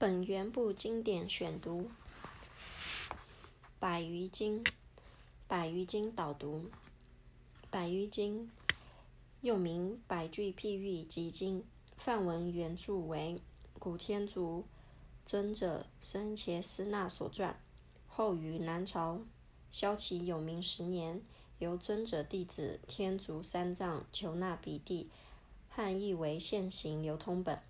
[0.00, 1.80] 本源部经典选读，
[3.80, 4.62] 《百余经》，
[5.48, 6.70] 《百余经》导读，
[7.68, 8.46] 《百余经》
[9.40, 11.62] 又名《百句譬喻集经》，
[11.96, 13.42] 梵文原著为
[13.80, 14.64] 古天竺
[15.26, 17.54] 尊者僧伽斯那所撰，
[18.06, 19.22] 后于南朝
[19.72, 21.20] 萧齐有明十年，
[21.58, 25.10] 由尊者弟子天竺三藏求那比地
[25.68, 27.60] 汉译为现行流通本，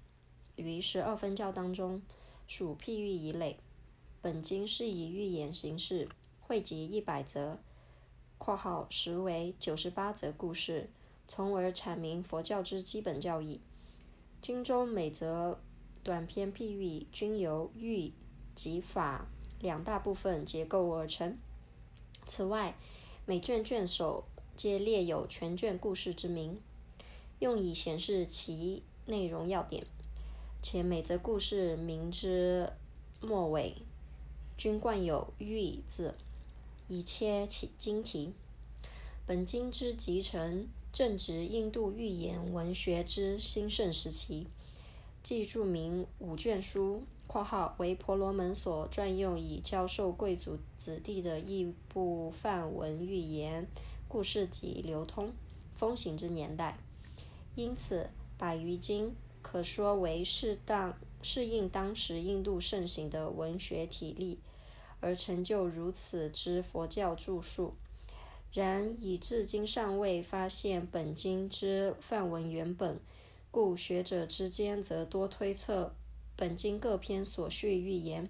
[0.56, 2.02] 于十二分教当中。
[2.48, 3.60] 属譬喻一类。
[4.20, 6.08] 本经是以寓言形式
[6.40, 7.60] 汇集一百则
[8.36, 10.90] （括号实为九十八则）故事，
[11.28, 13.60] 从而阐明佛教之基本教义。
[14.42, 15.60] 经中每则
[16.02, 18.12] 短篇譬喻均由喻
[18.54, 19.28] 及法
[19.60, 21.36] 两大部分结构而成。
[22.26, 22.76] 此外，
[23.24, 24.24] 每卷卷首
[24.56, 26.60] 皆列有全卷故事之名，
[27.38, 29.86] 用以显示其内容要点。
[30.70, 32.70] 且每则故事名之
[33.22, 33.76] 末尾
[34.58, 36.14] 均冠有“喻”字，
[36.88, 38.34] 以切其经题。
[39.24, 44.46] 本经之集成正值印度寓言文学之兴盛时期，
[45.22, 53.66] 即著名五卷书（括号为婆罗门所专用以教授贵族子弟的一部梵文寓言
[54.06, 55.32] 故事集）流通
[55.74, 56.76] 风行之年代。
[57.54, 59.14] 因此，百余经。
[59.50, 64.38] 可说为适当适应当时印度盛行的文学体例，
[65.00, 67.72] 而成就如此之佛教著述。
[68.52, 73.00] 然以至今尚未发现本经之梵文原本，
[73.50, 75.94] 故学者之间则多推测
[76.36, 78.28] 本经各篇所叙寓言，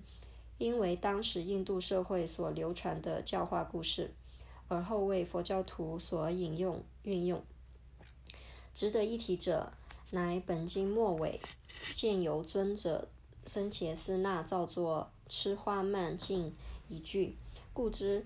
[0.58, 4.14] 因为当时印度社会所流传的教化故事，
[4.68, 7.42] 而后为佛教徒所引用运用。
[8.72, 9.72] 值得一提者。
[10.10, 11.38] 乃本经末尾，
[11.92, 13.08] 见由尊者
[13.44, 16.54] 僧伽斯那造作“吃花曼净”
[16.88, 17.36] 一句，
[17.74, 18.24] 故知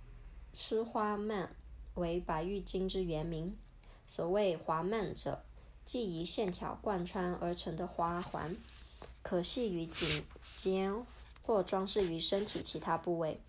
[0.54, 1.54] “吃花曼”
[1.96, 3.54] 为白玉经之原名。
[4.06, 5.44] 所谓“华曼”者，
[5.84, 8.56] 即以线条贯穿而成的花环，
[9.20, 10.24] 可系于颈
[10.56, 11.04] 间
[11.42, 13.42] 或装饰于身体其他部位，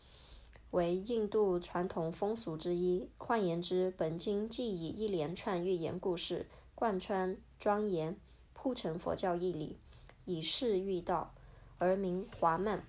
[0.72, 3.08] 为印度传统风俗之一。
[3.18, 6.46] 换言之，本经既以一连串寓言故事
[6.76, 7.38] 贯穿。
[7.60, 8.16] 庄严
[8.54, 9.78] 铺陈佛教义理，
[10.26, 11.34] 以示喻道，
[11.78, 12.86] 而名华曼。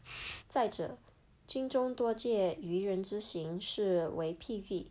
[0.48, 0.96] 再者，
[1.46, 4.86] 经中多借愚人之行事为譬喻，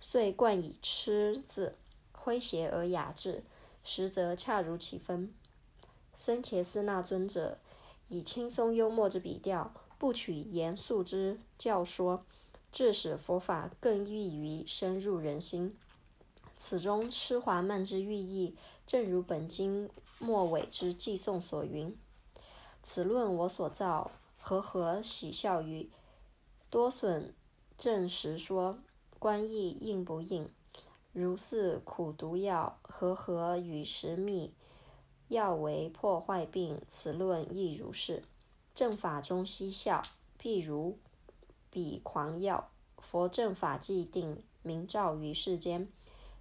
[0.00, 1.76] 遂冠以“痴”字，
[2.12, 3.44] 诙谐而雅致，
[3.84, 5.32] 实则恰如其分。
[6.14, 7.58] 僧伽斯那尊者
[8.08, 12.24] 以轻松幽默之笔调，不取严肃之教说，
[12.72, 15.76] 致使佛法更易于深入人心。
[16.60, 18.54] 此中痴华曼之寓意，
[18.86, 19.88] 正如本经
[20.18, 21.96] 末尾之寄颂所云
[22.84, 25.88] ：“此论我所造，和合喜笑于？
[26.68, 27.34] 多损
[27.78, 28.78] 正实说，
[29.18, 30.50] 观意应不应？
[31.14, 34.52] 如是苦毒药，和合与时密？
[35.28, 38.22] 药为破坏病，此论亦如是。
[38.74, 40.02] 正法中嬉笑，
[40.38, 40.98] 譬如
[41.70, 42.68] 彼狂药。
[42.98, 45.88] 佛正法既定，明照于世间。”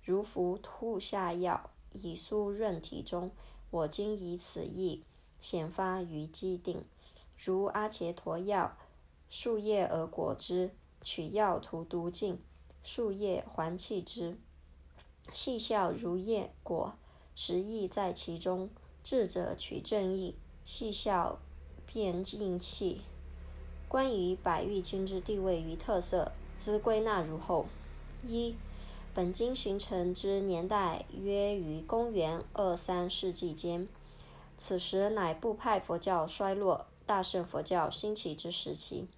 [0.03, 3.31] 如服吐下药，以酥润体中。
[3.71, 5.03] 我今以此意
[5.39, 6.83] 显发于机定，
[7.37, 8.75] 如阿伽陀药，
[9.29, 10.71] 树叶而果之。
[11.01, 12.39] 取药涂毒尽，
[12.83, 14.37] 树叶还弃之。
[15.31, 16.95] 细笑如叶果，
[17.35, 18.69] 实意在其中。
[19.01, 21.39] 智者取正义，细笑
[21.85, 23.01] 便尽气。
[23.87, 27.65] 关于百喻经之地位与特色，兹归纳如后：
[28.23, 28.55] 一。
[29.19, 33.85] 本经形成之年代约于公元二三世纪间，
[34.57, 39.09] 此时乃部派佛教衰落、大乘佛教兴起之时期。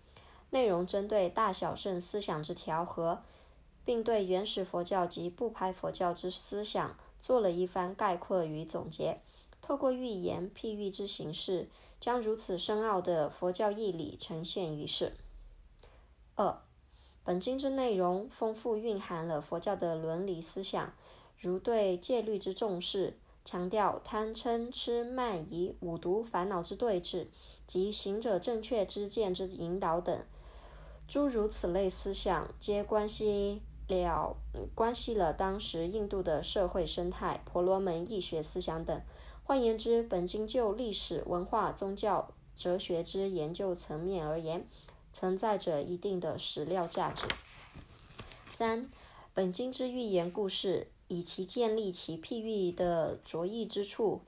[0.49, 3.21] 内容针对大小乘思想之调和，
[3.85, 9.21] 并对原始佛教及部派佛教之思想做了一番概括与总结。
[9.61, 15.13] 透过寓言譬喻之形式，将如此深奥的佛教义理呈现于世。
[16.33, 16.59] 二。
[17.23, 20.93] 本经之内容丰富，蕴含了佛教的伦理思想，
[21.37, 27.27] 如对戒律之重视，强调贪嗔痴慢疑五毒烦恼之对峙
[27.67, 30.23] 及行者正确之见之引导等，
[31.07, 34.35] 诸如此类思想，皆关系了
[34.73, 39.01] 关系了当时印度的社会生态、婆罗门易学思想等。
[39.43, 44.65] 换言之，本经就历史文化、宗教、哲学之研究层面而言。
[45.13, 47.25] 存在着一定的史料价值。
[48.49, 48.89] 三，
[49.33, 54.21] 本经之寓言故事，以其建立其譬喻的着意之处，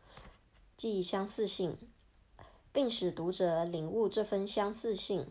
[0.77, 1.77] 即相似性，
[2.71, 5.27] 并使读者领悟这份相似性。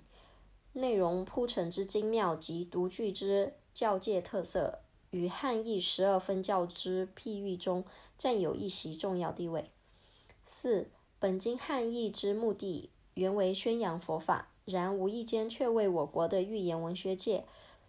[0.75, 4.79] 内容铺陈之精妙及独具之教界特色，
[5.11, 7.85] 与汉译十二分教之譬喻中
[8.17, 9.71] 占有一席重要地位。
[10.47, 17.45] 四，本经汉译之目的原为宣扬佛法，然无意间却为我国的寓言文学界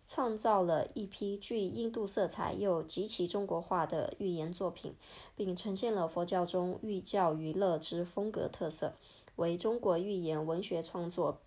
[0.07, 4.95] 创造了一批具印度色彩又极其中国化的寓言作品，
[5.35, 8.93] 并呈现了佛教中寓教于乐之风格特色，
[9.37, 11.39] 为中国寓言文学创作。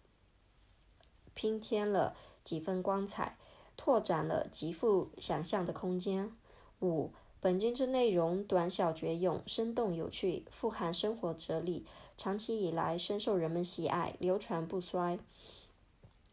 [1.35, 3.37] 拼添了几分光彩，
[3.77, 6.33] 拓展了极富想象的空间。
[6.81, 7.11] 五，
[7.47, 15.21] 本经之内容短小绝用，生动有趣，富含生活哲理，长期以来深受人们喜爱，流传不衰，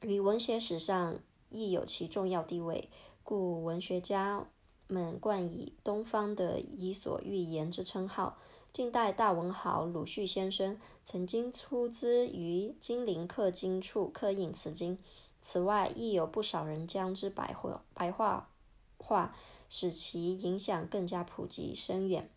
[0.02, 1.20] 于文学史上
[1.52, 2.90] 亦有其重要地位。
[3.22, 4.48] 故文学家
[4.88, 8.40] 们冠以“东方的伊索寓言”之称号。
[8.72, 14.98] 近代大文豪鲁迅先生曾经出资于金陵刻经处刻印此经，
[15.40, 18.50] 此外亦有不少人将之白话白话
[18.98, 19.36] 化，
[19.74, 22.30] 使其影响更加普及深远。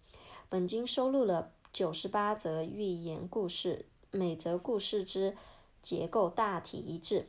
[0.49, 5.37] 本经收录了九十八则寓言故事，每则故事之
[5.83, 7.29] 结构大体一致，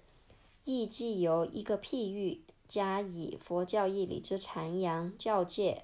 [0.63, 2.39] 亦即由一个譬喻
[2.69, 5.83] 加以佛教义理之阐扬教戒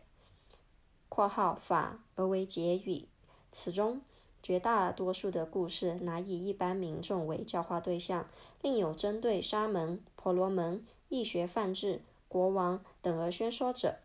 [1.10, 3.10] （括号法）而为结语。
[3.52, 4.00] 此中
[4.42, 8.30] 绝大多数的故事乃以一般民众为教化对象，
[8.62, 13.98] 另有针对沙门、婆罗门、易学范志、国王等而宣说者。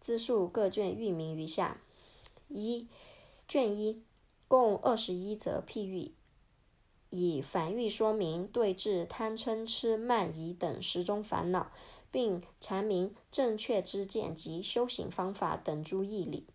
[0.00, 1.80] 自述各卷喻名如下：
[2.48, 2.88] 一、
[3.46, 4.02] 卷一
[4.48, 6.12] 共二十一则譬喻，
[7.10, 11.70] 以反喻说明对治贪嗔痴慢疑等十种烦恼，
[12.10, 16.46] 并阐明正确之见及修行方法等诸义理。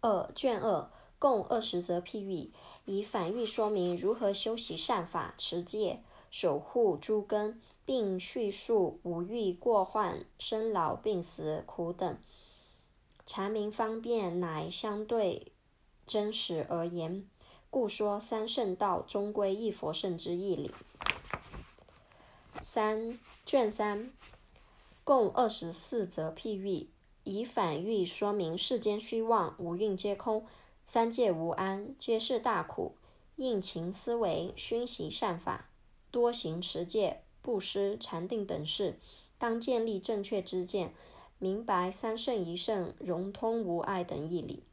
[0.00, 2.50] 二卷二共二十则譬喻，
[2.84, 12.18] 以反喻说明如何修习善法、持戒、守护诸根，并叙述五欲过患、生老病死苦等，
[13.26, 15.52] 阐明方便乃相对
[16.04, 17.26] 真实而言，
[17.70, 20.70] 故说三圣道终归一佛圣之义理。
[22.60, 24.12] 三卷三
[25.04, 26.90] 共二十四则譬喻。
[27.28, 30.46] 以反喻说明世间虚妄，五蕴皆空，
[30.84, 32.94] 三界无安，皆是大苦。
[33.34, 35.68] 应勤思维，熏习善法，
[36.12, 38.98] 多行持戒、布施、禅定等事，
[39.38, 40.92] 当建立正确之见，
[41.38, 44.64] 明白三圣一圣、融通无碍等义理。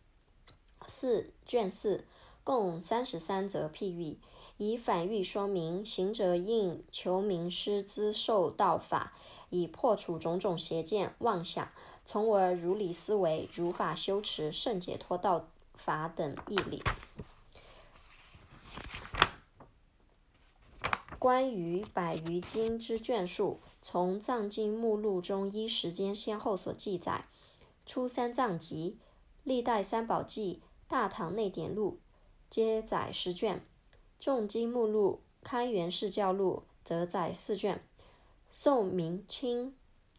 [0.87, 2.05] 四卷四
[2.43, 4.17] 共三十三则譬喻，
[4.57, 9.13] 以反喻说明行者应求名师资受道法，
[9.51, 11.69] 以破除种种邪见妄想。
[12.03, 16.81] 从而如理思维、如法修持、圣解脱道法等义理。
[21.23, 27.23] 关于百余经之卷数，从藏经目录中依时间先后所记载，
[27.85, 28.97] 初三藏集、
[29.45, 31.99] 历代三宝记、大唐内典录
[32.49, 33.65] 皆载十卷，
[34.19, 37.81] 重经目录、开元释教录则载四卷，
[38.51, 39.73] 宋明清。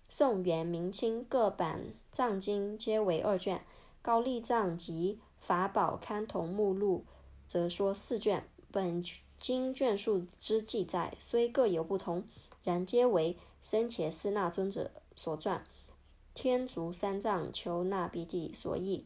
[0.08, 3.62] 宋元明清各版藏经皆为二卷，
[4.00, 7.04] 高丽藏及法宝刊同目录
[7.46, 8.48] 则说四卷。
[8.72, 9.04] 本
[9.44, 12.24] 经卷数之记载虽各有不同，
[12.62, 15.60] 然皆为僧伽斯那尊者所撰，
[16.32, 19.04] 天竺三藏求那比底所译。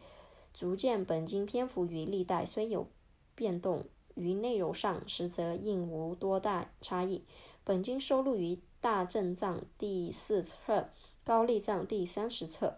[0.55, 2.87] 足见本经篇幅与历代虽有
[3.35, 7.25] 变动，于内容上实则应无多大差异。
[7.65, 8.61] 本经收录于。
[8.81, 10.91] 大正藏第四册，
[11.25, 12.77] 高丽藏第三十册，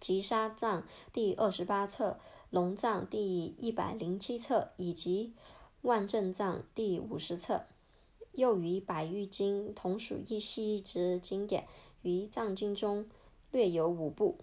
[0.00, 2.18] 吉沙藏第二十八册，
[2.50, 5.32] 龙藏第一百零七册，以及
[5.82, 7.66] 万正藏第五十册，
[8.32, 11.66] 又与百喻经同属一系之经典，
[12.02, 13.08] 于藏经中
[13.50, 14.38] 略有五部。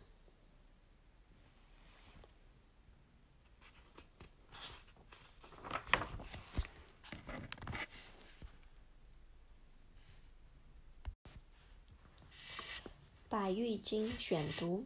[13.30, 14.86] 百喻经选读，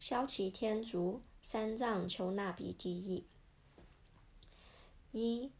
[0.00, 3.24] 萧齐天竺三藏求那比第一。
[5.12, 5.52] 一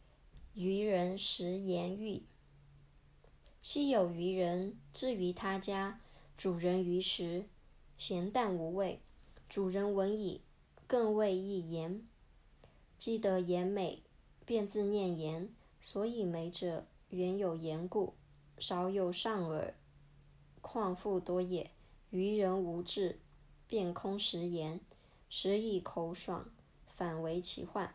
[0.55, 2.23] 渔人食言欲。
[3.61, 5.99] 昔有渔人至于他家，
[6.37, 7.43] 主人于食，
[7.97, 9.01] 咸淡无味。
[9.49, 10.39] 主人闻已，
[10.87, 12.07] 更谓一言。
[12.97, 14.01] 既得言美，
[14.45, 15.53] 便自念言。
[15.81, 18.13] 所以美者，原有言故，
[18.57, 19.75] 少有上耳，
[20.61, 21.69] 况复多也。
[22.11, 23.19] 愚人无智，
[23.67, 24.79] 便空食言，
[25.29, 26.49] 食以口爽，
[26.87, 27.93] 反为其患。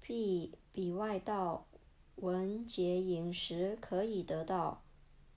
[0.00, 1.66] 必彼外道
[2.14, 4.84] 闻节饮食可以得到，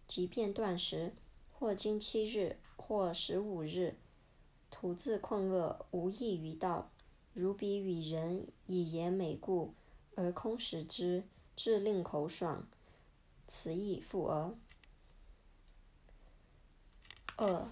[0.06, 1.16] 即便断食，
[1.52, 3.96] 或经七日，或十五日，
[4.70, 6.92] 徒自困饿，无益于道。
[7.34, 9.74] 如彼与人以言美故，
[10.14, 11.24] 而空食之，
[11.56, 12.68] 致令口爽，
[13.48, 14.56] 此亦复讹。
[17.38, 17.68] 二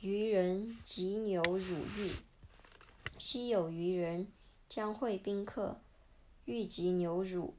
[0.00, 2.10] 愚人及牛乳欲。
[3.18, 4.30] 昔有愚人
[4.68, 5.80] 将会宾客，
[6.52, 7.54] 欲及牛乳，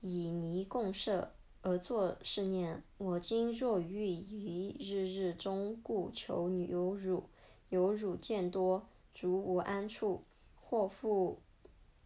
[0.00, 7.24] 以泥共设，而作是念：我今若欲于日日中故求牛乳，
[7.68, 10.22] 牛乳渐多，足无安处，
[10.54, 11.40] 或复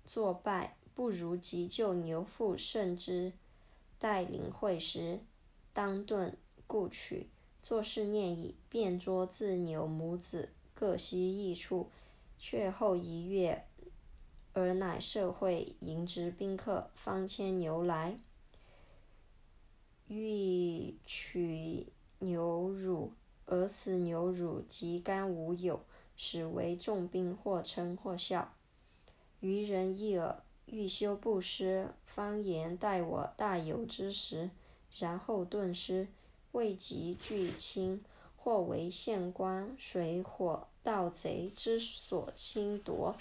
[0.04, 3.33] 作败，不如急救牛腹甚之。
[3.97, 5.21] 待领会时，
[5.73, 7.28] 当顿故取。
[7.62, 11.88] 作是念已，便捉自牛母子各悉一处，
[12.37, 13.64] 却后一月，
[14.56, 18.18] 而乃社会迎之宾客，方牵牛来，
[20.08, 23.12] 欲取牛乳，
[23.44, 25.84] 而此牛乳及干无有，
[26.16, 28.54] 使为重病，或嗔或笑。
[29.40, 34.48] 愚人一耳，欲修布施，方言待我大有之时，
[34.96, 36.08] 然后顿失。
[36.52, 38.02] 未及具亲，
[38.34, 43.14] 或为县官、水火盗贼之所侵夺，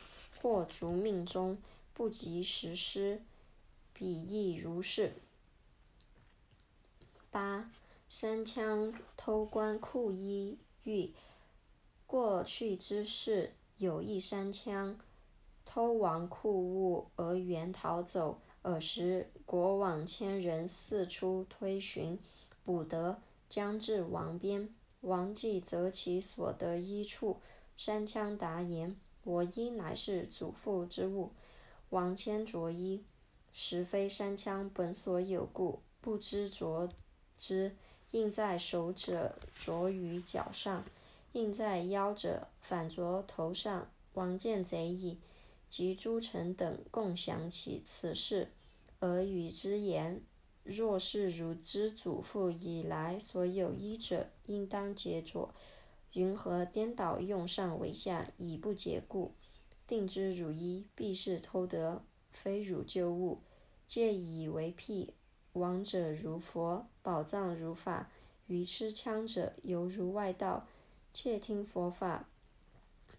[0.45, 1.57] 或逐命中
[1.91, 3.23] 不及实施，
[3.95, 5.13] 彼亦如是。
[7.31, 7.71] 八
[8.07, 11.11] 三枪偷官库衣欲。
[12.05, 14.99] 过去之事，有一三枪
[15.65, 22.19] 偷王库物而原逃走，尔时国王千人四处推寻。
[22.63, 24.69] 捕得，将至王边。
[25.01, 27.41] 王既择其所得一处，
[27.75, 28.95] 山羌答言
[29.25, 31.32] ：“我衣乃是祖父之物。”
[31.91, 33.03] 王牵着衣，
[33.51, 36.89] 实非山羌本所有故，不知着
[37.38, 37.75] 之。
[38.12, 40.86] 印在手者着于脚上，
[41.34, 43.89] 印在腰者反着头上。
[44.13, 45.20] 王见贼矣，
[45.70, 48.50] 及诸臣等共想起此事，
[49.00, 50.22] 而与之言。
[50.63, 55.53] 若是汝之祖父以来所有衣者，应当解着。
[56.15, 59.34] 云何颠倒用上为下，以不解故？
[59.86, 63.39] 定之汝衣，必是偷得，非汝旧物。
[63.86, 65.13] 借以为辟。
[65.53, 68.10] 亡者如佛，宝藏如法。
[68.48, 70.67] 愚痴枪者，犹如外道。
[71.13, 72.27] 窃听佛法，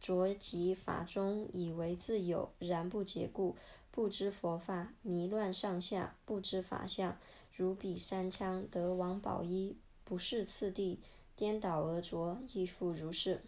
[0.01, 3.57] 着及法中，以为自有，然不解故。
[3.91, 7.17] 不知佛法，迷乱上下，不知法相。
[7.55, 11.01] 如彼三枪得王宝衣，不是次第，
[11.37, 13.45] 颠倒而着，亦复如是。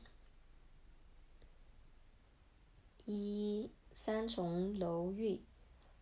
[3.07, 5.40] 一三重楼玉，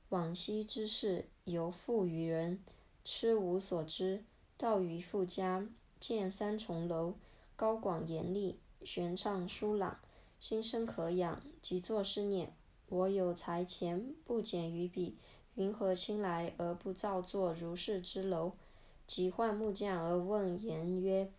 [0.08, 2.60] 往昔之事，犹复于人，
[3.04, 4.24] 痴无所知，
[4.56, 5.68] 到于富家，
[6.00, 7.14] 见三重楼，
[7.54, 10.00] 高广严厉，玄畅疏朗，
[10.40, 12.52] 心生可仰，即作是念。
[12.88, 15.16] 我有财钱，不减于彼。
[15.54, 18.52] 云何亲来而不造作如是之楼？
[19.06, 21.32] 即唤木匠而问言曰：“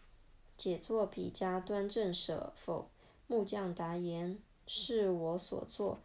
[0.58, 2.90] 解作彼家端正舍否？”
[3.28, 6.00] 木匠答言：“是我所作。”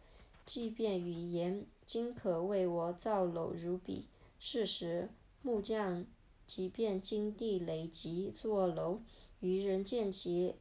[0.45, 4.07] 即便语言：“今可为我造楼如彼。”
[4.37, 5.09] 是时，
[5.41, 6.05] 木匠
[6.45, 8.99] 即便金地累积作楼。
[9.39, 10.55] 愚人见其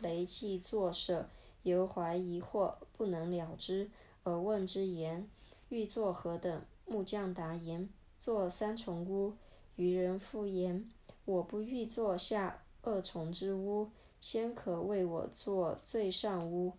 [0.00, 1.28] 累计作舍，
[1.62, 3.90] 犹怀疑惑，不能了之。
[4.24, 5.28] 而问之言
[5.70, 7.88] ：“欲作何等？”木匠答言
[8.18, 9.34] ：“作三重屋。”
[9.76, 10.90] 渔人复言
[11.24, 16.72] ：“我不欲作下二重之屋，先可为我作最上屋。”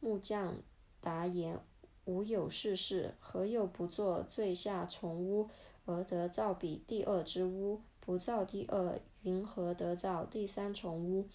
[0.00, 0.56] 木匠
[1.00, 1.60] 答言
[2.06, 5.48] ：“吾有是事，何有不做最下重屋
[5.86, 7.80] 而得造彼第二之屋？
[8.00, 11.28] 不造第二，云何得造第三重屋？”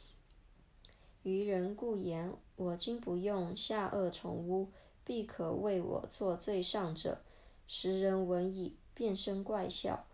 [1.24, 4.70] 愚人故言：“我今不用下二重屋。”
[5.04, 7.22] 必可为我做最上者。
[7.66, 10.06] 时人闻已，便生怪笑。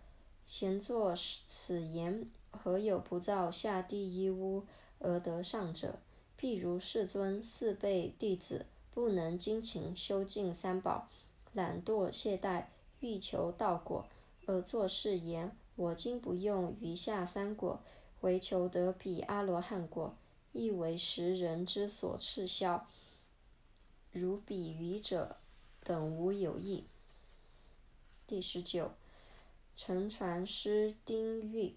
[0.46, 1.14] 贤作
[1.46, 4.64] 此言，何有不造下第一屋
[5.00, 6.00] 而得上者？
[6.40, 11.10] 譬如世尊四辈弟子，不能精勤修净三宝，
[11.54, 12.66] 懒惰懈怠，
[13.00, 14.06] 欲求道果，
[14.46, 17.82] 而作是言：我今不用余下三果，
[18.22, 20.16] 唯求得彼阿罗汉果，
[20.52, 22.88] 亦为时人之所耻笑。
[24.12, 25.38] 如彼愚者
[25.84, 26.86] 等无有益。
[28.28, 28.92] 第十九，
[29.76, 31.76] 乘船师丁玉。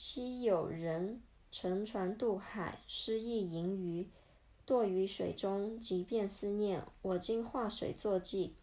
[0.00, 4.06] 昔有人乘船渡海，失意盈余，
[4.64, 8.54] 堕于水中，即便思念我今化水作记，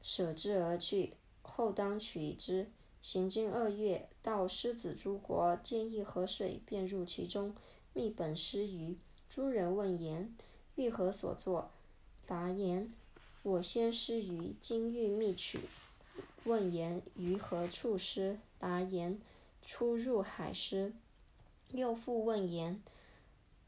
[0.00, 1.12] 舍之而去。
[1.42, 2.70] 后当取之。
[3.02, 7.54] 行经二月，到狮子诸国，见一河水，便入其中，
[7.92, 8.96] 觅本失鱼。
[9.28, 10.34] 诸人问言
[10.76, 11.70] ：“欲何所作？”
[12.24, 12.90] 答言
[13.44, 15.60] ：“我先失鱼，今欲觅取。”
[16.44, 19.20] 问言：“于何处失？”答言
[19.62, 20.94] ：“出入海失。”
[21.72, 22.82] 又复问言：“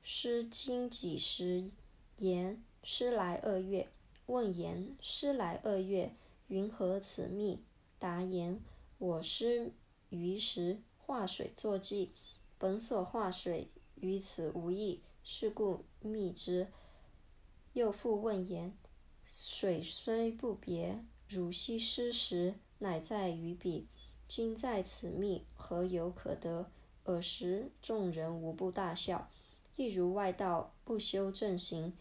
[0.02, 1.70] 师今几时？”
[2.18, 3.88] 言：“师来二月。”
[4.26, 6.14] 问言：“师来二月，
[6.48, 7.60] 云何此密？”
[7.98, 8.60] 答言
[8.98, 9.72] ：“我师
[10.10, 12.12] 于时，化水作记，
[12.58, 16.68] 本所化水于此无异，是故觅之。”
[17.74, 18.76] 又复问言
[19.24, 23.86] ：“水虽不别，汝昔失时，乃在于彼。
[24.34, 26.70] 今在此觅，何有可得？”
[27.04, 29.28] 尔时众人无不大笑。
[29.76, 31.92] 亦如外道不修正行，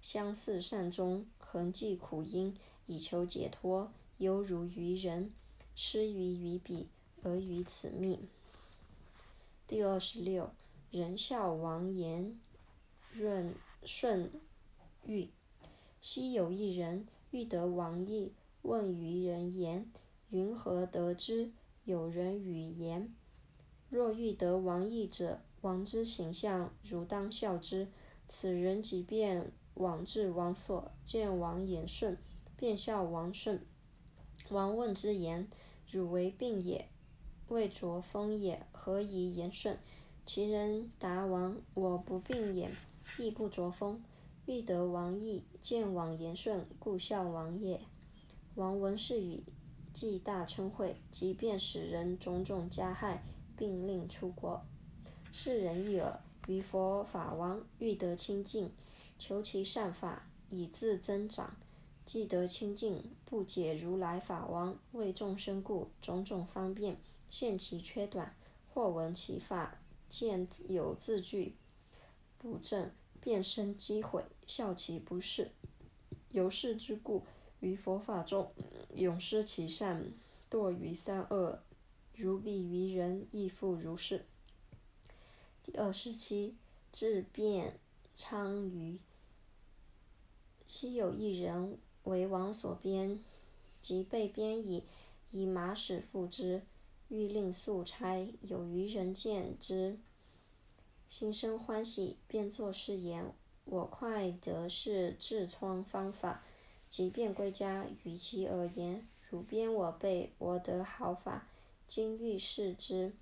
[0.00, 2.56] 相似善终，恒记苦因，
[2.86, 5.32] 以求解脱，犹如愚人
[5.74, 6.86] 失于于彼，
[7.24, 8.20] 而于此觅。
[9.66, 10.52] 第二十六，
[10.92, 12.38] 人笑王言
[13.10, 13.52] 润
[13.84, 14.30] 顺
[15.04, 15.28] 欲。
[16.00, 18.32] 昔有一人欲得王意，
[18.62, 19.90] 问愚人言
[20.30, 21.50] ：“云何得之？”
[21.90, 23.12] 有人语言
[23.90, 27.88] ：“若欲得王意者，王之形象，汝当笑之。”
[28.28, 32.16] 此人即便往至王所，见王言顺，
[32.56, 33.66] 便笑王顺。
[34.50, 35.48] 王问之言
[35.90, 36.88] ：“汝为病也，
[37.48, 39.76] 未着风也，何以言顺？”
[40.24, 42.70] 其人答王：“我不病也，
[43.18, 44.00] 亦不着风。
[44.46, 47.80] 欲得王意，见王言顺，故笑王也。”
[48.54, 49.42] 王闻是语，
[49.92, 53.22] 既大称会，即便使人种种加害，
[53.56, 54.64] 并令出国。
[55.32, 56.20] 是人一耳。
[56.46, 58.72] 于佛法王欲得清净，
[59.18, 61.56] 求其善法以自增长。
[62.04, 66.96] 既得清净，不解如来法王为众生故，种种方便
[67.28, 68.34] 现其缺短。
[68.72, 71.56] 或闻其法，见有字句
[72.38, 75.50] 不正，便生机毁，笑其不是。
[76.30, 77.24] 由是之故，
[77.60, 78.50] 于佛法中
[78.94, 80.12] 永失其善，
[80.50, 81.62] 堕于三恶。
[82.14, 84.26] 如彼于人，亦复如是。
[85.62, 86.56] 第二十七，
[86.92, 87.78] 智辩
[88.14, 88.98] 昌于。
[90.66, 93.20] 昔有一人为王所编，
[93.80, 94.84] 即被编矣，
[95.30, 96.62] 以马使复之，
[97.08, 98.28] 欲令速差。
[98.42, 99.98] 有余人见之，
[101.08, 106.44] 心生欢喜，便作是言：“我快得是痔疮方法。”
[106.90, 111.46] 即便归家，与其而言：“汝编我辈，我得好法，
[111.86, 113.14] 今欲试之。”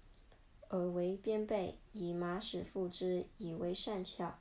[0.71, 4.39] 而为边备，以马使复之，以为善巧。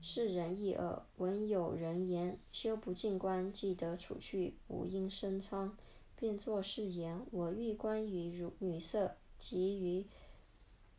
[0.00, 5.76] 是人亦耳闻有人言：修不净观，即得除去无因生疮，
[6.14, 10.06] 便作是言：我欲观于如女色，及于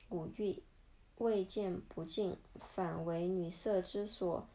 [0.10, 0.64] 五欲，
[1.18, 4.48] 未见不净，反为女色之所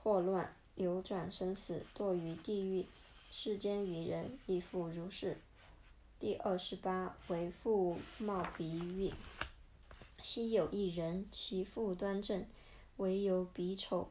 [0.00, 2.86] 惑乱，流转生死，堕于地狱。
[3.32, 5.38] 世间愚人亦复如是。
[6.20, 9.12] 第二十八，为父貌鼻喻。
[10.22, 12.46] 昔有一人，其父端正，
[12.98, 14.10] 唯有鼻丑。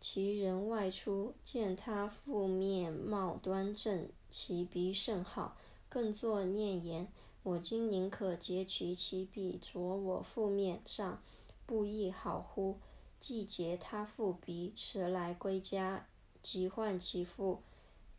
[0.00, 5.56] 其人外出，见他父面貌端正，其鼻甚好，
[5.88, 7.08] 更作念言：
[7.42, 11.22] 我今宁可截取其鼻，着我父面上，
[11.64, 12.78] 不亦好乎？
[13.22, 16.08] 既截他父鼻，持来归家，
[16.42, 17.62] 即唤其父，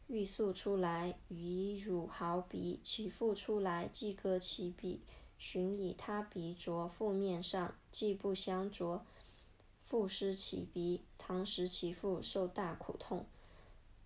[0.07, 2.79] 欲速出来，以汝毫鼻。
[2.85, 5.01] 其父出来，即割其鼻。
[5.37, 9.03] 寻以他鼻着父面上，既不相着，
[9.81, 11.01] 复失其鼻。
[11.17, 13.25] 当时其父受大苦痛。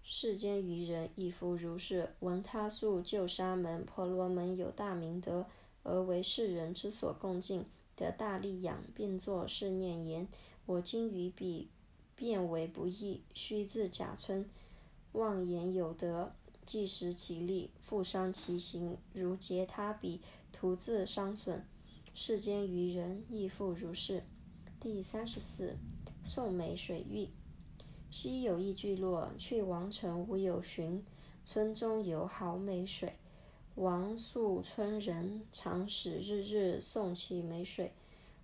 [0.01, 2.15] 世间愚人亦复如是。
[2.21, 5.45] 闻他素旧沙门婆罗门有大明德，
[5.83, 10.27] 而为世人之所恭敬，得大利养，便作是念言：
[10.67, 11.69] 我今于彼
[12.13, 14.45] 变为不义，须自假称，
[15.13, 16.34] 妄言有德，
[16.65, 20.19] 既食其力，复伤其行，如截他彼。
[20.51, 21.63] 徒自伤损，
[22.13, 24.23] 世间愚人亦复如是。
[24.77, 25.77] 第三十四，
[26.25, 27.30] 宋美水域。
[28.12, 31.01] 昔有一聚落，去王城无有寻，
[31.45, 33.15] 村中有好美水。
[33.75, 37.93] 王宿村人，常使日日送其美水。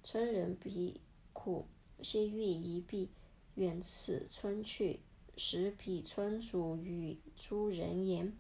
[0.01, 1.01] 村人彼
[1.33, 1.65] 苦，
[2.03, 3.09] 悉欲一避，
[3.55, 4.99] 远此村去。
[5.35, 8.37] 使彼村主与诸人言。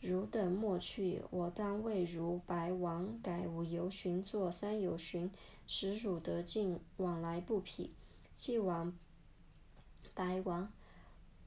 [0.00, 5.28] 汝等莫去，我当为汝白王改五游巡作三游巡，
[5.66, 7.90] 使汝得尽往来不匹。
[8.36, 8.96] 既往
[10.14, 10.72] 白王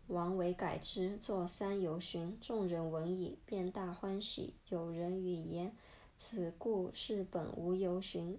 [0.07, 2.37] 王为改之，作三游巡。
[2.41, 4.55] 众人闻已，便大欢喜。
[4.67, 5.73] 有人语言
[6.17, 8.37] ：“此故是本无游寻，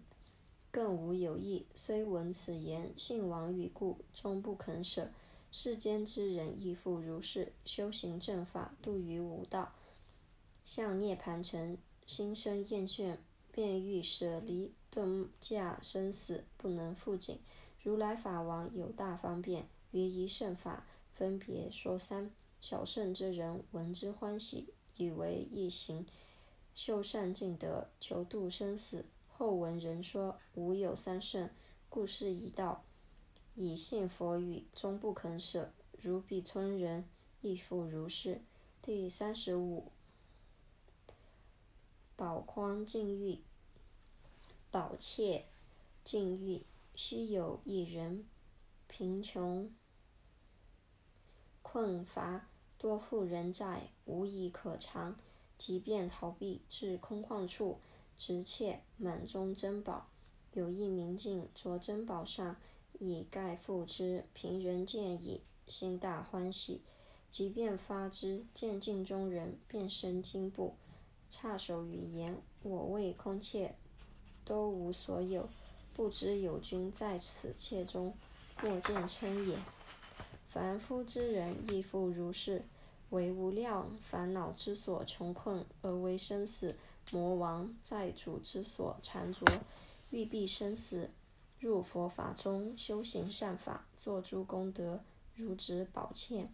[0.73, 1.67] 更无有意。
[1.75, 5.13] 虽闻此言，信王语故，终不肯舍。
[5.53, 9.75] 世间之人亦复如是，修行正法，度于无道，
[10.65, 13.19] 向涅盘城，心生厌倦，
[13.53, 17.39] 便欲舍离，顿驾生死，不能复景。
[17.83, 26.07] 如来法王有大方便，于一圣法。”分别说三小圣之人闻之欢喜，以为一行
[26.75, 29.05] 修善尽德，求度生死。
[29.43, 31.51] 后闻人说吾有三圣，
[31.89, 32.85] 故事已到，
[33.57, 35.73] 以信佛语，终不肯舍。
[36.01, 37.09] 如彼村人
[37.41, 38.41] 亦复如是。
[38.81, 39.91] 第三十五，
[42.15, 43.41] 宝筐禁欲，
[44.71, 45.47] 宝妾
[46.05, 46.63] 禁欲。
[46.95, 48.25] 昔有一人，
[48.87, 49.69] 贫穷。
[51.63, 52.47] 困乏，
[52.79, 55.17] 多负人债，无以可偿，
[55.59, 57.81] 即便逃避至空旷处，
[58.25, 60.07] 执窃满中珍宝。
[60.53, 62.55] 有一明镜着珍宝上，
[63.01, 64.25] 以盖覆之。
[64.33, 66.83] 平人见已，心大欢喜，
[67.29, 70.77] 即便发之，见镜中人，便生惊怖，
[71.31, 73.75] 叉手语言：“我为空妾，
[74.45, 75.49] 都无所有，
[75.93, 78.15] 不知有君在此妾中，
[78.63, 79.59] 莫见称也。”
[80.47, 82.63] 凡夫之人亦复如是，
[83.11, 86.77] 为无量烦恼之所穷困，而为生死
[87.13, 89.45] 魔王在主之所缠着，
[90.11, 91.11] 欲避生死，
[91.59, 96.53] 入佛法中修行善法，作诸功德，如执宝欠，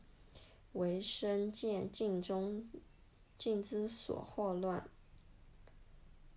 [0.73, 2.68] 为身见镜中
[3.38, 4.88] 镜之所惑乱，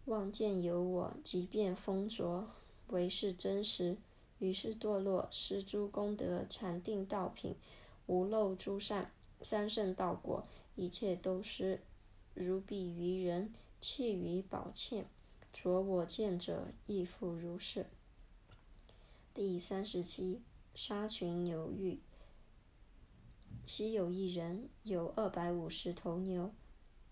[0.06, 2.48] 望见有我，即便封着，
[2.88, 3.98] 为是真实。
[4.40, 7.56] 于是堕落，失诸功德，禅定道品，
[8.08, 11.82] 无漏诸善，三圣道果，一切都失。
[12.34, 15.08] 如彼于人，弃于宝剑，
[15.52, 17.88] 着我见者，亦复如是。
[19.34, 20.44] 第三十七，
[20.76, 22.00] 杀群牛欲。
[23.66, 26.54] 昔有一人，有二百五十头牛，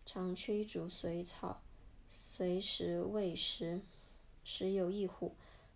[0.06, 1.64] 常驱逐随草，
[2.08, 3.82] 随时喂食。
[4.44, 5.34] 时有一虎。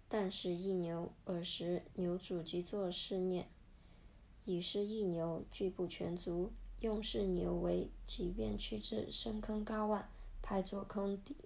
[0.08, 3.49] 但是一牛，尔时牛主即作是念：
[4.45, 6.51] 已是一牛，俱不全足，
[6.82, 10.03] 用是牛为，即便驱至深坑高洼，
[10.43, 11.38] 拍作空底，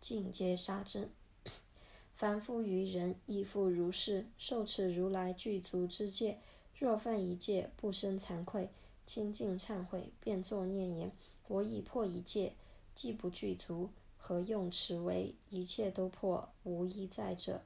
[0.00, 1.08] 尽皆杀之。
[2.12, 6.40] 凡夫于人亦复如是，受持如来具足之戒，
[6.76, 8.68] 若犯一戒，不生惭愧，
[9.06, 11.12] 清净忏悔，便作念言：
[11.46, 12.54] 我已破一戒，
[12.94, 15.34] 既不具足，何用持为？
[15.48, 17.62] 一切都破，无一在者。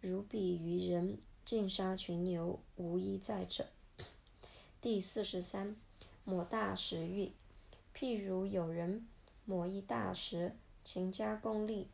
[0.00, 3.68] 如彼于人，尽杀群牛，无一在者。
[4.82, 5.74] 第四十三，
[6.24, 7.32] 抹大食欲。
[7.96, 9.06] 譬如有人
[9.44, 11.88] 抹一大石，勤加功力，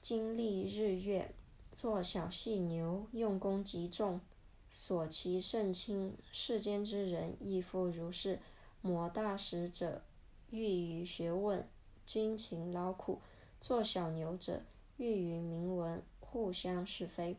[0.00, 1.34] 经历日月，
[1.72, 4.20] 做小细牛，用功极重，
[4.68, 6.16] 所其甚轻。
[6.32, 8.40] 世间之人亦复如是。
[8.80, 10.02] 抹大石者，
[10.50, 11.66] 欲于学问，
[12.04, 13.20] 精勤劳苦；
[13.58, 14.62] 做小牛者，
[14.98, 16.02] 欲于名闻。
[16.20, 17.38] 互相是非，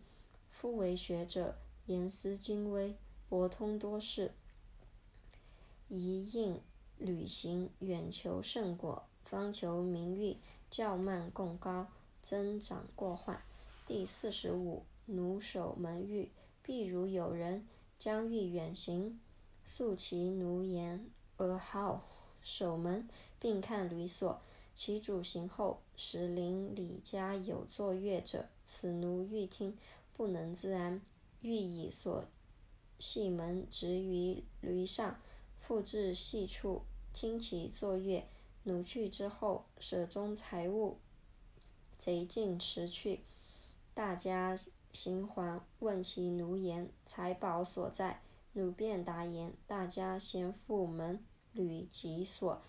[0.50, 2.96] 夫为学者，言思精微，
[3.28, 4.34] 博通多事，
[5.90, 6.62] 一应
[6.98, 10.38] 履行，远求胜果，方求名誉，
[10.70, 11.88] 较慢共高，
[12.22, 13.42] 增长过患。
[13.88, 16.32] 第四十五，奴守门狱。
[16.64, 19.20] 譬如有人将欲远行，
[19.66, 21.06] 诉其奴言
[21.38, 22.06] 而好
[22.42, 23.10] 守门，
[23.40, 24.40] 并看驴所。
[24.76, 29.76] 其主行后，时邻里家有作乐者，此奴欲听，
[30.16, 31.02] 不能自安，
[31.42, 32.26] 欲以所
[33.00, 35.20] 系门执于驴上，
[35.60, 36.84] 复至细处，
[37.14, 38.28] 听其作乐。
[38.66, 40.98] 奴去之后，舍中财物，
[42.00, 43.22] 贼尽持去。
[43.94, 44.56] 大家
[44.92, 48.22] 行还，问其奴言：财宝所在？
[48.54, 51.24] 奴便答言：大家先赴门，
[51.54, 52.60] 履己所，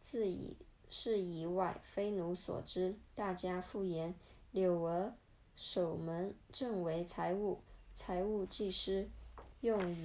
[0.00, 0.56] 自以。
[0.88, 2.94] 是以外，非奴所知。
[3.14, 4.14] 大家复言：
[4.52, 5.14] 柳儿
[5.56, 7.58] 守门，正为财物；
[7.94, 9.08] 财物既失，
[9.62, 10.04] 用于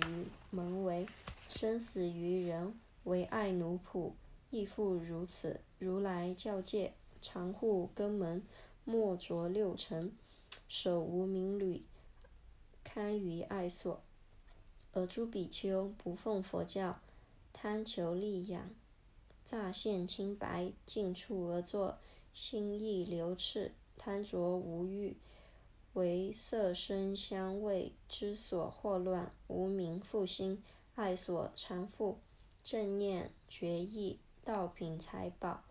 [0.49, 1.05] 门为。
[1.49, 4.13] 生死于人，为爱奴仆，
[4.51, 5.61] 亦复如此。
[5.79, 8.43] 如来教戒，常护根门，
[8.83, 10.11] 莫着六尘，
[10.67, 11.83] 守无名履，
[12.83, 14.03] 堪于爱所。
[14.93, 16.99] 而诸比丘不奉佛教，
[17.51, 18.69] 贪求利养。
[19.45, 21.97] 乍现清白，近处而坐，
[22.33, 25.17] 心意流赤，贪着无欲，
[25.93, 30.61] 为色声香味之所惑乱，无名复心，
[30.95, 32.17] 爱所缠缚，
[32.63, 35.63] 正念觉意道品财宝，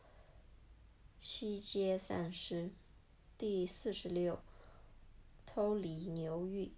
[1.18, 2.70] 悉皆散失。
[3.37, 4.38] 第四十六，
[5.44, 6.70] 偷犁牛欲。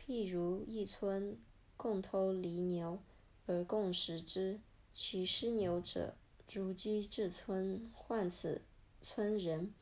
[0.00, 1.38] 譬如一村
[1.76, 3.00] 共偷犁牛，
[3.44, 4.60] 而共食之。
[4.94, 6.16] 其失牛者，
[6.48, 8.62] 逐击至村，唤此
[9.02, 9.74] 村人，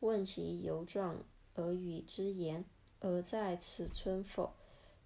[0.00, 1.22] 问其由状，
[1.54, 2.64] 而与之言
[3.00, 4.54] ：“而在此村否？”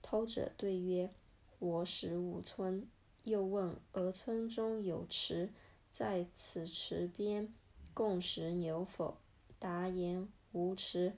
[0.00, 1.12] 偷者对曰
[1.58, 2.88] ：“我食五村。”
[3.24, 5.50] 又问：“而村中有池，
[5.98, 7.54] 在此池边
[7.94, 9.16] 共食牛否？”
[9.58, 10.28] 答言。
[10.52, 11.14] 无池，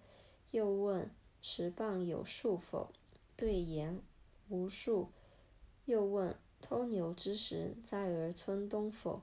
[0.53, 1.11] 又问
[1.43, 2.93] 池傍有数否？
[3.37, 4.01] 对言
[4.49, 5.09] 无数。
[5.87, 9.23] 又问偷牛之时，在儿村东否？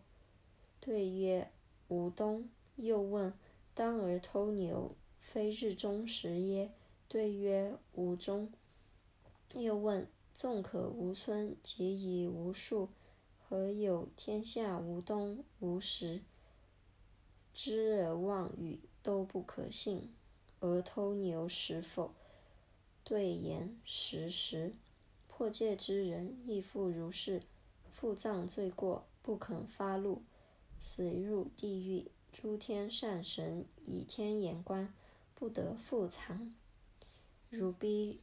[0.81, 1.49] 对曰
[1.87, 2.49] 无东。
[2.75, 3.33] 又问
[3.73, 6.73] 当儿偷牛，非日中时耶？
[7.07, 8.51] 对曰无中。
[9.53, 12.89] 又问纵可无村，即以无数，
[13.57, 16.19] 何有天下无东无时？
[17.53, 18.81] 知而妄语。
[19.01, 20.13] 都不可信，
[20.59, 22.13] 而偷牛食否？
[23.05, 24.73] 对言食食。
[25.29, 27.43] 破戒之人亦复如是，
[27.93, 30.23] 复葬罪过，不肯发怒，
[30.77, 32.11] 死入地狱。
[32.33, 34.93] 诸天善神以天眼观，
[35.33, 36.53] 不得复藏。
[37.49, 38.19] 如彼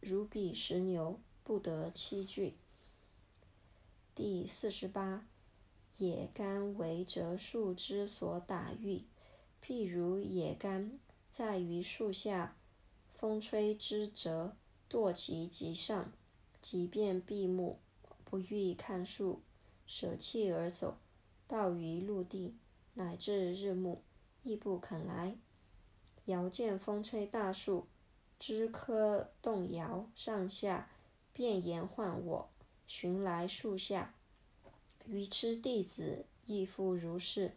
[0.00, 2.56] 如彼食牛，不得欺惧。
[4.14, 5.26] 第四十八，
[5.98, 9.02] 野干为折树之所打喻。
[9.60, 12.56] 譬如野干在于树下，
[13.12, 14.54] 风吹之折，
[14.88, 16.12] 堕其极上，
[16.60, 17.80] 即便闭目，
[18.24, 19.40] 不欲看树，
[19.84, 20.98] 舍弃而走，
[21.48, 22.54] 到于陆地，
[22.92, 24.02] 乃至日暮，
[24.44, 25.36] 亦不肯来。
[26.26, 27.88] 遥见风吹大树，
[28.38, 30.88] 枝柯动摇上下，
[31.32, 32.53] 便言唤我，
[32.86, 34.14] 寻来树下。
[35.06, 37.52] 愚痴弟子亦复如是。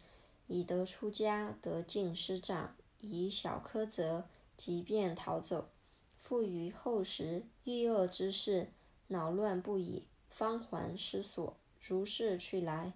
[0.50, 4.24] 以得出家，得尽师长，以小苛责，
[4.56, 5.68] 即便逃走。
[6.16, 8.68] 复于后时遇恶之事，
[9.08, 11.54] 恼乱不已，方还失所，
[11.86, 12.94] 如是去来，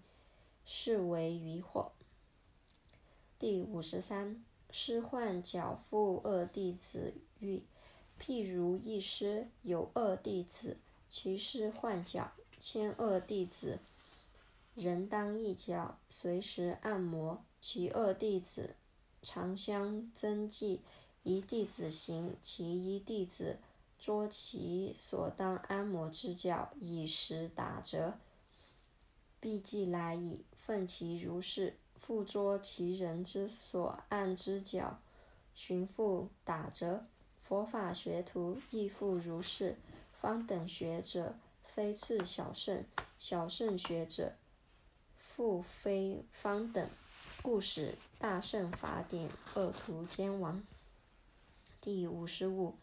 [0.64, 1.90] 是为愚惑。
[3.38, 7.62] 第五十三，师患缴付恶弟子欲。
[8.18, 10.78] 譬如一师有恶弟子，
[11.12, 13.80] 其师换脚，千恶弟子。
[14.74, 18.76] 人当一脚，随时按摩其恶弟子，
[19.20, 20.80] 常相增记。
[21.22, 23.58] 一弟子行，其一弟子
[23.98, 28.14] 捉其所当按摩之脚，以时打折。
[29.38, 34.98] 必既来矣，奉其如是，复捉其人之所按之脚，
[35.54, 37.04] 寻复打折。
[37.42, 39.76] 佛法学徒亦复如是。
[40.22, 42.84] 方等学者，非次小圣；
[43.18, 44.34] 小圣学者。
[45.16, 46.88] 复非方等，
[47.42, 50.62] 故使大圣法典恶徒兼亡。
[51.80, 52.76] 第五十五，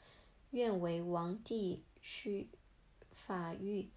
[0.51, 2.49] 愿为王帝须
[3.13, 3.87] 法欲。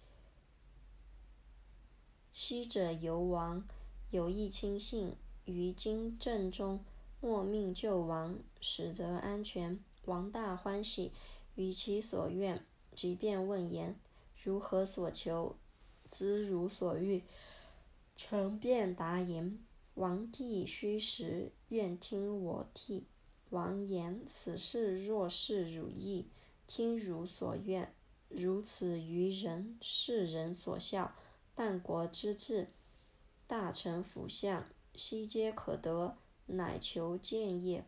[2.31, 3.67] 昔者游王
[4.09, 6.81] 有意亲信，于今正中，
[7.19, 9.77] 莫命救王，使得安全。
[10.05, 11.11] 王大欢喜，
[11.55, 13.95] 于其所愿，即便问言：
[14.43, 15.55] 如何所求？
[16.11, 17.23] 知如所欲。
[18.15, 19.57] 诚便答言
[19.95, 23.07] ：“王帝虚实，愿听我替。”
[23.49, 26.27] 王言：“此事若是汝意，
[26.67, 27.93] 听汝所愿。
[28.29, 31.15] 如此于人，世人所笑。
[31.55, 32.69] 半国之志，
[33.45, 37.85] 大臣辅相，悉皆可得，乃求见也。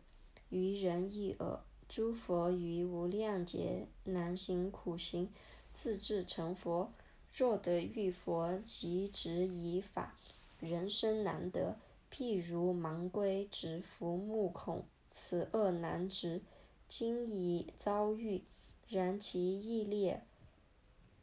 [0.50, 1.65] 于人亦耳。
[1.88, 5.30] 诸佛于无量劫难行苦行，
[5.72, 6.92] 自至成佛。”
[7.36, 10.16] 若得遇佛，即执以法，
[10.58, 11.76] 人生难得。
[12.10, 16.40] 譬如盲龟直伏目孔，此恶难执。
[16.88, 18.42] 今已遭遇，
[18.88, 20.22] 然其意烈，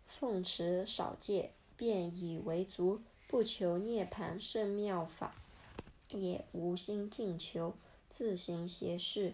[0.06, 3.02] 奉持少戒，便以为足。
[3.28, 5.34] 不求涅盘圣妙法，
[6.10, 7.73] 也无心进求，
[8.12, 9.34] 自行邪事，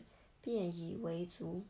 [0.52, 1.64] 便以为足。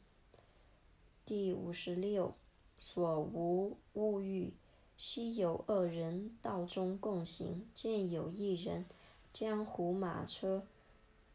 [1.25, 2.33] 第五十六，
[2.77, 4.53] 所无物欲。
[4.95, 8.85] 昔有二人道中共行，见有一人
[9.33, 10.65] 将胡马车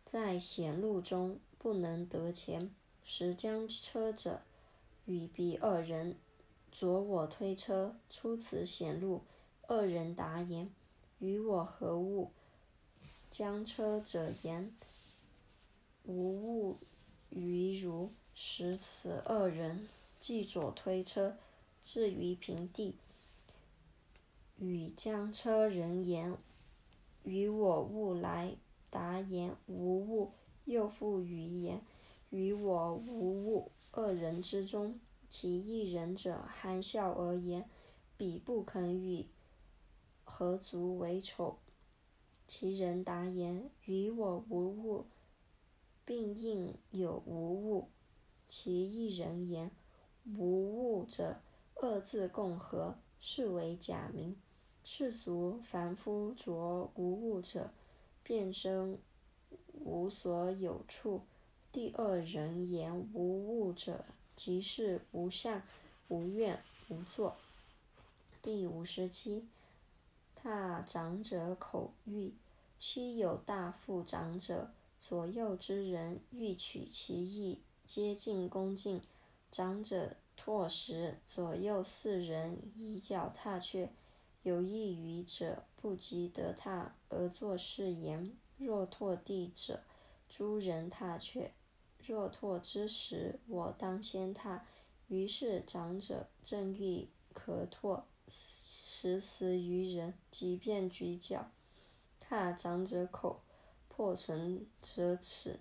[0.06, 2.70] 在险路中不能得前，
[3.04, 4.40] 时将车者
[5.04, 6.16] 与彼二人
[6.72, 9.20] ：“着我推车出此险路。”
[9.68, 10.70] 二人答言
[11.20, 12.30] ：“与我何物？”
[13.28, 14.74] 将车者言
[16.04, 16.78] ：“无物
[17.34, 21.36] 于如。”使此二人即左推车
[21.84, 22.96] 至于平地。
[24.58, 26.36] 与将车人言
[27.22, 28.56] ：“与我物来。”
[28.90, 30.32] 答言：“无物。”
[30.66, 31.80] 又复语言
[32.30, 37.68] ：“与我无物。”二人之中，其一人者含笑而言
[38.18, 39.26] ：“彼不肯与，
[40.24, 41.58] 何足为丑？”
[42.48, 45.06] 其人答言：“与我无物，
[46.04, 47.88] 并应有无物。”
[48.48, 49.70] 其一人言
[50.36, 51.40] ：“无物者，
[51.76, 54.36] 二字共合，是为假名。
[54.84, 57.70] 世俗凡夫着无物者，
[58.22, 58.98] 便生
[59.72, 61.22] 无所有处。
[61.72, 64.04] 第二人言无物者，
[64.36, 65.62] 即是无相、
[66.08, 67.36] 无愿、无作。”
[68.42, 69.46] 第五十七。
[70.42, 72.34] 大长者口欲，
[72.78, 74.70] 昔有大富长者，
[75.06, 79.02] 左右之人欲取其意，皆尽恭敬。
[79.50, 83.92] 长者拓时，左右四人以脚踏却。
[84.44, 89.82] 有益于者，不及得踏，而作是言：若拓地者，
[90.26, 91.50] 诸人踏却；
[91.98, 94.66] 若拓之时，我当先踏。
[95.08, 98.06] 于是长者正欲可拓。
[98.26, 101.50] 十死于人，即便举脚
[102.18, 103.42] 踏长者口，
[103.96, 105.60] 破存者齿。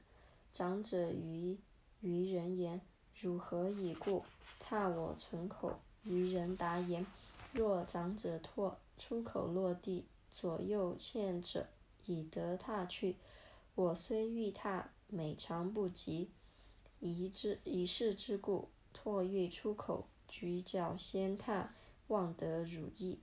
[0.52, 1.56] 长者于
[2.02, 2.82] 愚人言
[3.16, 4.24] ：“汝何以故？”
[4.58, 5.80] 踏我唇口。
[6.04, 7.06] 愚人答言
[7.54, 11.68] ：“若长者唾出口落地，左右欠者
[12.08, 13.18] 以得踏去。
[13.76, 16.32] 我虽欲踏，每尝不及。
[17.00, 21.76] 一之一事之故，唾欲出口，举脚先踏，
[22.08, 23.20] 望得汝意。”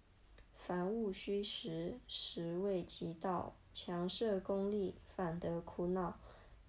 [0.54, 6.18] 凡物虚实，实未及到，强设功利，反得苦恼。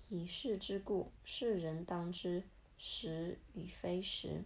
[0.09, 2.43] 以是之故，世人当知
[2.77, 4.43] 实与非实。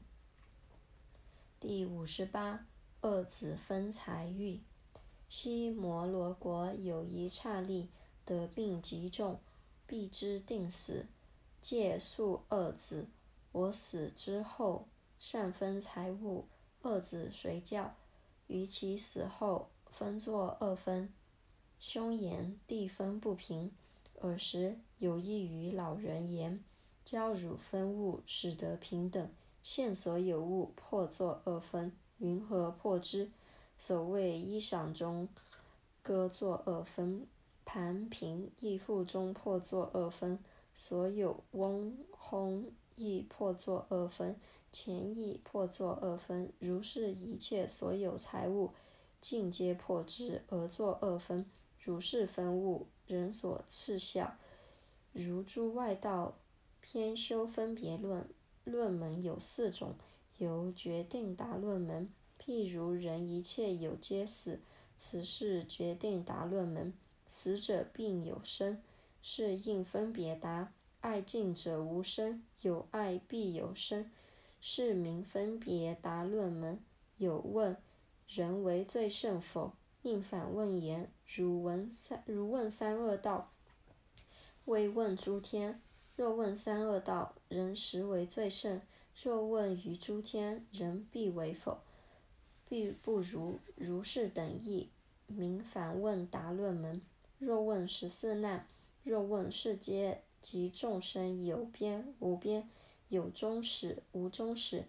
[1.60, 2.68] 第五十八，
[3.02, 4.62] 二子分财欲。
[5.28, 7.90] 昔摩罗国有一刹利，
[8.24, 9.40] 得病极重，
[9.88, 11.08] 必之定死，
[11.62, 13.08] 借宿二子。
[13.52, 14.88] 我死之后，
[15.18, 16.46] 善分财物，
[16.84, 17.96] 二子随教。
[18.48, 21.12] 于其死后，分作二分。
[21.88, 23.72] 兄言地分不平。
[24.20, 26.64] 尔时有一于老人言
[27.06, 29.30] ：“教汝分物，使得平等。
[29.62, 33.30] 现所有物，破作二分，云何破之？
[33.78, 35.30] 所谓衣裳中
[36.02, 37.28] 割作二分，
[37.64, 40.40] 盘平亦腹中破作二分，
[40.74, 42.64] 所有翁烘
[42.96, 44.36] 亦破作二分。”
[44.74, 48.72] 钱亦破作二分，如是一切所有财物，
[49.22, 51.46] 尽皆破之而作二分。
[51.86, 54.38] 如是分物，人所嗤笑。
[55.14, 56.34] 如诸外道
[56.82, 58.28] 偏修分别论，
[58.64, 59.94] 论门有四种，
[60.40, 62.10] 由决定答论门。
[62.44, 64.62] 譬如人一切有皆死，
[64.98, 66.92] 此是决定答论门。
[67.28, 68.82] 死者并有生，
[69.22, 70.74] 是应分别答。
[71.02, 74.10] 爱敬者无生，有爱必有生。
[74.60, 76.80] 是名分别答论门。
[77.18, 77.78] 有问：
[78.28, 79.74] 人为最胜否？
[80.06, 83.52] 应反问言：如闻三，如问三恶道，
[84.66, 85.82] 未问诸天。
[86.16, 88.82] 若问三恶道，人实为最胜；
[89.20, 91.80] 若问于诸天，人必为否？
[92.70, 93.58] 必不如。
[93.76, 94.92] 如是等义，
[95.26, 97.02] 名反问答论门。
[97.40, 98.68] 若问十四难，
[99.04, 102.70] 若问世间及众生有边无边。
[103.10, 104.86] 有终始，无终始，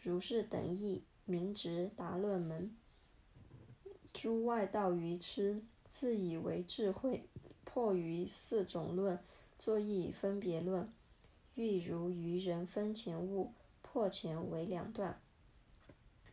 [0.00, 2.76] 如是等义，名直达论门。
[4.16, 7.28] 诸外道愚痴，自以为智慧，
[7.66, 9.20] 破于四种论，
[9.58, 10.90] 作义分别论。
[11.54, 13.52] 欲如愚人分前物，
[13.82, 15.20] 破前为两段。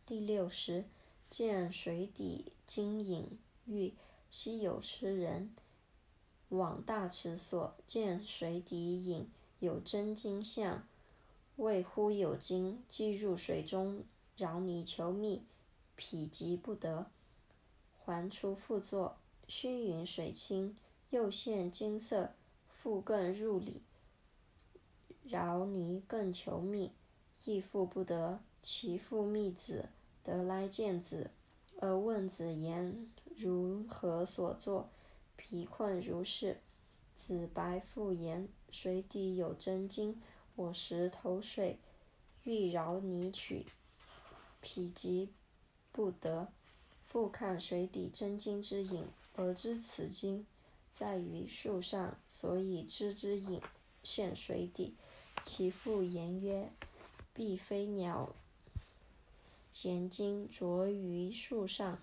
[0.06, 0.86] 第六十，
[1.30, 3.92] 见水底金隐欲，
[4.32, 5.54] 昔有痴人
[6.48, 9.28] 往大池所，见水底隐
[9.60, 10.88] 有真金像。
[11.58, 14.06] 谓乎有金，即入水中，
[14.38, 15.44] 饶泥求觅，
[15.98, 17.08] 否极不得，
[18.06, 19.18] 还出复作。
[19.48, 20.76] 须云水清，
[21.10, 22.34] 又现金色，
[22.70, 23.82] 复更入里，
[25.24, 26.92] 饶泥更求密，
[27.46, 28.40] 亦复不得。
[28.62, 29.90] 其父觅子，
[30.24, 31.32] 得来见子，
[31.80, 34.90] 而问子言：如何所作？
[35.36, 36.62] 疲困如是。
[37.16, 40.22] 子白复言：水底有真金。
[40.56, 41.80] 我时投水，
[42.44, 43.66] 欲饶泥取，
[44.62, 45.30] 否极
[45.92, 46.48] 不得。
[47.14, 50.48] 复看水底真金之影，而知此金
[50.92, 53.62] 在于树上，所以知之影
[54.02, 54.96] 现水底。
[55.44, 56.72] 其父言曰：
[57.32, 58.34] 必非鸟
[59.72, 62.02] 衔金着于树上，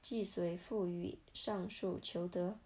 [0.00, 2.56] 既随父语上述求得。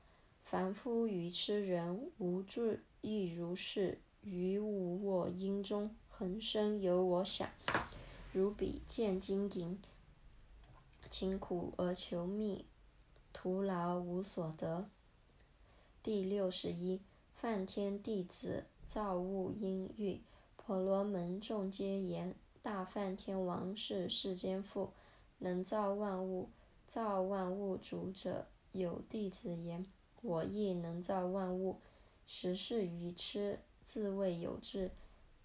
[0.45, 3.99] 凡夫愚痴人，无智亦如是。
[4.23, 7.51] 于无我因中，恒生有我想。
[8.33, 9.81] 如彼见金银，
[11.11, 12.65] 勤苦而求觅，
[13.33, 14.89] 徒劳无所得。
[16.03, 17.03] 第六十一，
[17.35, 20.23] 梵天弟子造物因喻。
[20.57, 24.93] 婆罗门众皆言：大梵天王是世间父，
[25.39, 26.49] 能造万物。
[26.87, 29.85] 造万物主者，有弟子言：
[30.23, 31.81] 我亦能造万物。
[32.25, 34.93] 实是愚痴，自谓有智。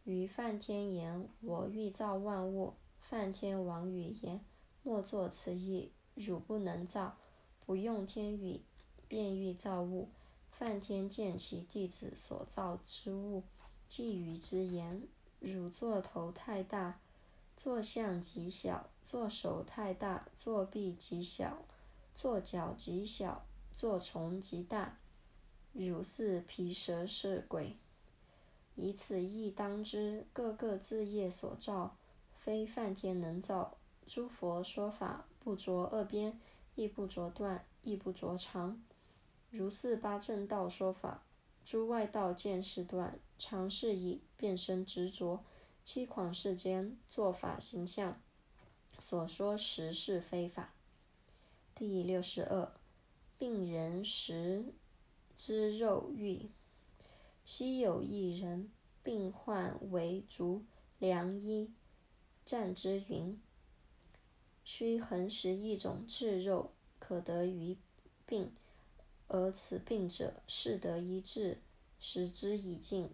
[0.03, 2.75] 于梵天言：我欲造万物。
[2.99, 4.45] 梵天王语言：
[4.85, 7.17] 莫作此意，汝不能造，
[7.65, 8.61] 不用天语，
[9.07, 10.09] 便欲造物。
[10.51, 13.41] 梵天见其弟子所造之物，
[13.87, 15.01] 即语之言。
[15.39, 16.99] 汝作头太大，
[17.57, 21.63] 作相极小；作手太大，作臂极小；
[22.13, 24.99] 作脚极小，作虫极大。
[25.73, 27.75] 汝是皮蛇是鬼，
[28.75, 31.97] 以此意当知，各个自业所造，
[32.35, 33.77] 非梵天能造。
[34.05, 36.39] 诸佛说法，不着二边，
[36.75, 38.81] 亦不着断，亦不着长。
[39.49, 41.23] 如是八正道说法。
[41.63, 45.43] 诸外道见是断，常是以变身执着，
[45.83, 48.21] 欺诳世间，作法形象，
[48.99, 50.75] 所说实是非法。
[51.73, 52.71] 第六十二，
[53.39, 54.75] 病人食
[55.35, 56.51] 之肉欲。
[57.43, 58.69] 昔有一人，
[59.01, 60.63] 病患为足
[60.99, 61.73] 良医，
[62.45, 63.41] 战之云：
[64.65, 67.77] 须恒食一种炙肉，可得于
[68.25, 68.51] 病。
[69.27, 71.59] 而此病者，是得医治，
[71.99, 73.09] 食之已尽，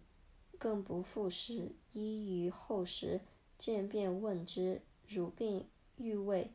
[0.57, 1.73] 更不复食。
[1.91, 3.21] 医于后时，
[3.57, 6.51] 见便问之：“汝病欲未？”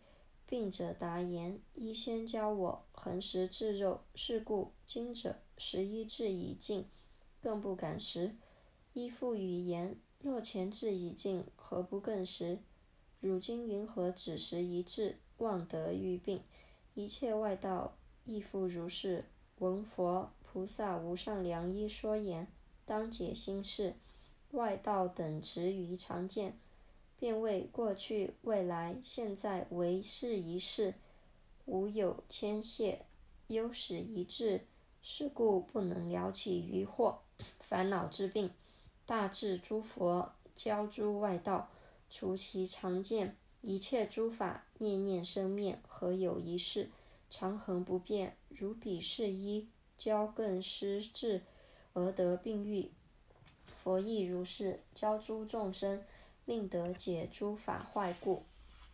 [0.49, 6.87] 病者答言：“医先教我恒食炙肉，是故今者食医治已尽，
[7.43, 8.35] 更不敢食。”
[8.95, 12.61] 医复语言：“若前治已尽，何不更食？
[13.21, 16.43] 汝今云何只时一治，妄得愈病？
[16.95, 19.25] 一切外道亦复如是。”
[19.59, 22.47] 闻佛菩萨无上良医说言，
[22.85, 23.95] 当解心事。
[24.51, 26.59] 外道等执于常见，
[27.19, 30.93] 便为过去、未来、现在为是一事，
[31.65, 33.07] 无有牵谢，
[33.47, 34.67] 忧始一致，
[35.01, 37.17] 是故不能了起疑惑、
[37.59, 38.51] 烦恼之病。
[39.07, 41.71] 大智诸佛教诸外道，
[42.09, 46.91] 除其常见，一切诸法念念生灭，何有一事？
[47.29, 51.43] 常恒不变，如彼是一，教更失智
[51.93, 52.91] 而得病愈。
[53.77, 56.05] 佛亦如是，教诸众生，
[56.45, 58.45] 令得解诸法坏故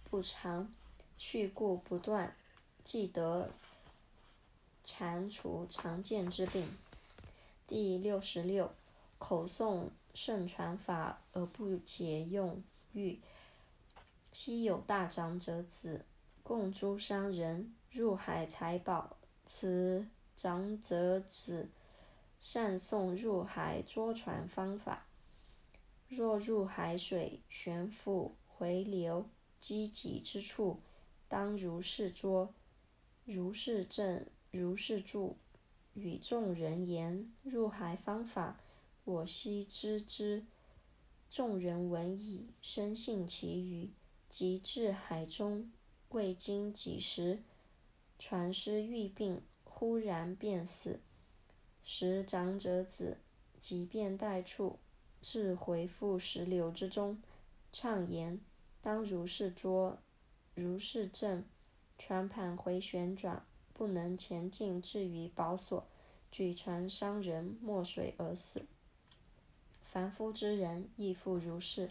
[0.09, 0.73] 不常，
[1.19, 2.35] 续故不断，
[2.83, 3.51] 即得
[4.83, 6.67] 铲除常见之病。
[7.67, 8.73] 第六十六，
[9.19, 12.63] 口诵圣传法而不解用
[12.93, 13.21] 欲。
[14.33, 16.05] 昔有大长者子，
[16.43, 17.75] 共诸商人。
[17.91, 21.69] 入海财宝，此长者子
[22.41, 25.07] 善诵入海捉船方法。
[26.09, 29.29] 若入海水悬浮回流
[29.61, 30.81] 积极之处，
[31.29, 32.55] 当如是捉，
[33.27, 35.37] 如是正，如是住。
[35.93, 38.59] 与众人言入海方法，
[39.05, 40.47] 我悉知之。
[41.33, 43.89] 众人闻已，深信其语，
[44.29, 45.73] 即至海中，
[46.11, 47.43] 未经几时。
[48.19, 51.01] 船师遇病，忽然便死。
[51.83, 53.17] 时长者子
[53.59, 54.79] 即便待处，
[55.23, 57.23] 至回复石流之中，
[57.73, 58.39] 畅言：
[58.83, 60.03] 当如是捉，
[60.55, 61.47] 如是正，
[61.99, 65.89] 船盘回旋转，不能前进，至于宝所，
[66.31, 68.67] 举船伤人，没水而死。
[69.83, 71.91] 凡夫之人亦复如是，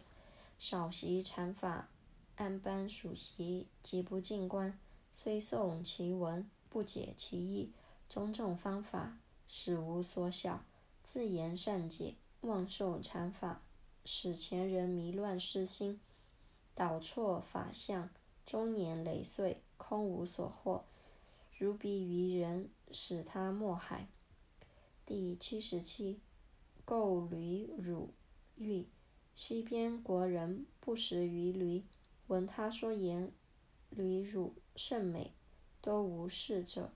[0.58, 1.90] 少习禅法，
[2.38, 4.78] 按般属习，即不进观。
[5.12, 7.72] 虽诵其文，不解其意，
[8.10, 9.18] 种种方法，
[9.48, 10.64] 使无所晓。
[11.04, 13.62] 自言善解，妄受禅法，
[14.06, 16.00] 使前人迷乱失心，
[16.74, 18.10] 导错法相，
[18.46, 20.86] 终年累岁，空无所获。
[21.58, 24.08] 如彼愚人，使他莫海。
[25.06, 26.20] 第七十七，
[26.92, 28.10] 购驴乳
[28.58, 28.86] 欲。
[29.34, 31.86] 西边国人不食于驴，
[32.28, 33.32] 闻他说言，
[33.90, 34.56] 驴乳。
[34.76, 35.32] 甚美，
[35.80, 36.92] 都无事者。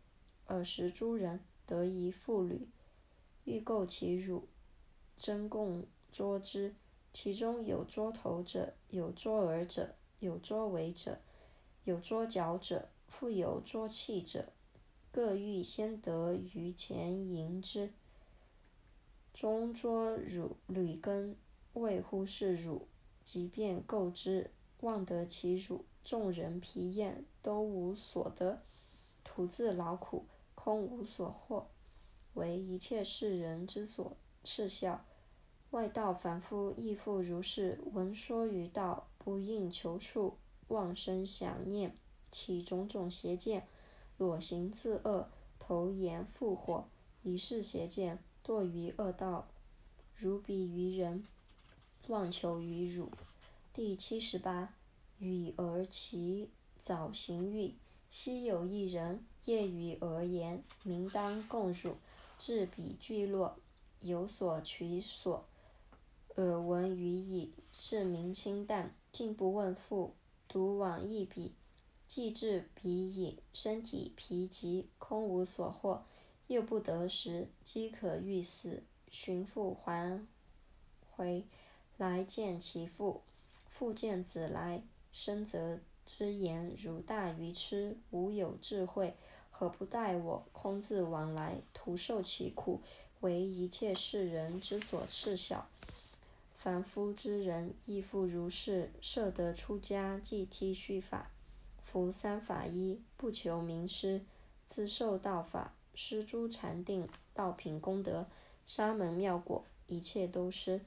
[0.48, 2.68] 尔时诸人得一妇女，
[3.46, 4.50] 欲购其乳，
[5.16, 6.76] 争共捉之。
[7.14, 11.22] 其中有捉头者，有捉耳者，有捉尾者，
[11.86, 14.52] 有捉脚者，复有捉气者，
[15.10, 17.94] 各欲先得于前迎之。
[19.36, 21.36] 中捉汝履根，
[21.74, 22.88] 谓乎是汝，
[23.26, 28.62] 即便购之，望得其汝，众人疲厌，都无所得，
[29.26, 30.24] 徒自劳苦，
[30.56, 31.68] 空无所获，
[32.36, 35.04] 为一切世人之所耻笑。
[35.72, 40.38] 外道凡夫亦复如是，闻说于道，不应求处，
[40.70, 41.98] 妄生想念，
[42.32, 43.68] 起种种邪见，
[44.18, 45.28] 裸行自恶，
[45.60, 46.88] 投言复火，
[47.22, 49.48] 以是邪见堕于恶道。
[50.16, 51.26] 如彼于人，
[52.08, 53.10] 妄求于汝。
[53.74, 54.74] 第七十八。
[55.18, 57.74] 与而其早行欲。
[58.10, 61.96] 昔有一人，夜与而言，明当共汝，
[62.38, 63.58] 至彼聚落，
[64.02, 65.46] 有所取所。
[66.36, 70.14] 耳闻于矣，至明清淡，竟不问父，
[70.50, 71.54] 独往一彼。
[72.08, 76.04] 既至彼矣，身体疲极，空无所获，
[76.48, 80.26] 又不得食，饥渴欲死，寻父还
[81.12, 81.44] 回，
[81.98, 83.24] 来见其父。
[83.68, 89.16] 父见子来，深责之言：汝大愚痴，无有智慧，
[89.50, 90.46] 何不待我？
[90.52, 92.82] 空自往来，徒受其苦，
[93.22, 95.68] 为一切世人之所耻笑。
[96.54, 101.32] 凡夫之人亦复如是，设得出家，即剃须法，
[101.82, 104.24] 服三法衣，不求名师，
[104.66, 108.28] 自受道法，施诸禅定、道品功德、
[108.66, 110.82] 沙门妙果，一切都施，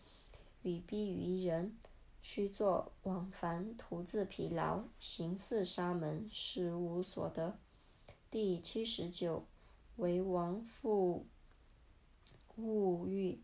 [0.62, 1.76] 与逼于人，
[2.22, 7.58] 须作往返，徒自疲劳，行四沙门，实无所得。
[8.30, 9.44] 第七十九，
[9.96, 11.26] 为王复
[12.56, 13.40] 物欲。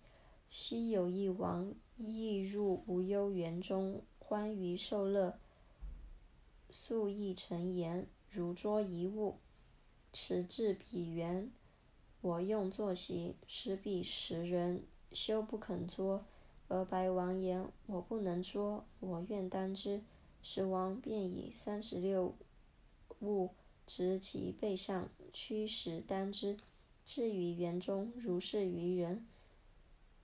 [0.50, 5.38] 昔有一王，亦入无忧园中，欢娱受乐，
[6.70, 9.38] 素意陈言，如捉一物，
[10.14, 11.50] 持至彼园，
[12.20, 16.24] 我用坐席，使彼十人，休不肯捉。
[16.68, 20.02] 而白王言：“我不能捉，我愿担之。”
[20.40, 22.36] 时王便以三十六
[23.20, 23.50] 物
[23.86, 26.58] 执其背上，驱使担之，
[27.04, 29.26] 至于园中，如是于人。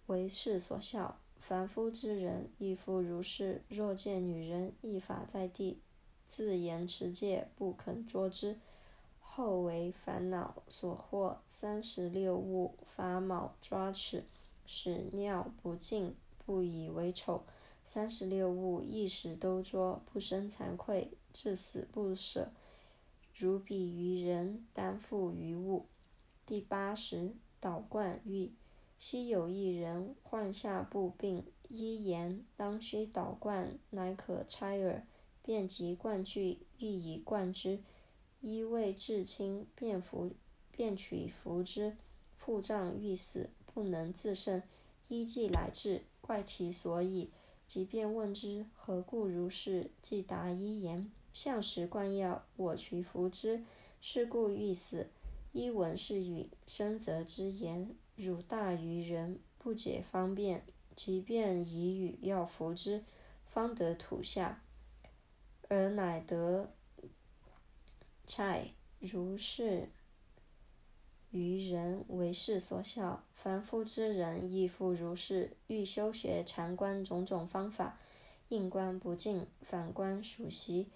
[0.06, 3.64] 为世所笑，凡夫之人亦复如是。
[3.68, 5.80] 若见女人一法在地，
[6.26, 8.60] 自言持戒，不肯捉之，
[9.32, 14.24] 后为烦恼所惑，三十六物发卯抓齿，
[14.66, 17.44] 使尿不尽，不以为丑。
[17.84, 22.50] 三十六物一时都捉，不生惭愧，至死不舍。
[23.32, 25.86] 如彼于人，担负于物。
[26.44, 28.50] 第八十，导冠欲。
[28.98, 35.06] 昔有一人患下部病，医言当须导冠，乃可拆耳。
[35.42, 37.80] 便即冠具，欲以冠之。
[38.40, 40.32] 医未至亲，便服，
[40.70, 41.96] 便取服之。
[42.34, 44.62] 腹胀欲死，不能自胜。
[45.08, 47.30] 医既来至，怪其所以。
[47.66, 49.90] 即便问之，何故如是？
[50.00, 53.62] 即答医言：向时灌药，我取服之，
[54.00, 55.08] 是故欲死。
[55.52, 57.94] 医闻是语，深责之言。
[58.16, 60.64] 汝大于人，不解方便，
[60.96, 63.04] 即便以语要服之，
[63.46, 64.62] 方得土下，
[65.68, 66.72] 而乃得
[68.30, 69.88] 差如是。
[71.32, 75.56] 于人为事所笑，凡夫之人亦复如是。
[75.66, 77.98] 欲修学禅观种种方法，
[78.48, 80.86] 应观不净，反观属习。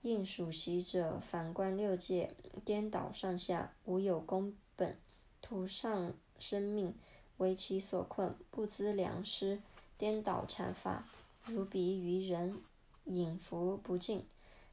[0.00, 4.96] 应属习者，反观六界，颠倒上下，无有根本，
[5.42, 6.14] 徒上。
[6.38, 6.94] 生命
[7.36, 9.60] 为其所困，不知良师，
[9.98, 11.06] 颠倒禅法，
[11.44, 12.56] 如彼于人，
[13.04, 14.24] 饮服不尽。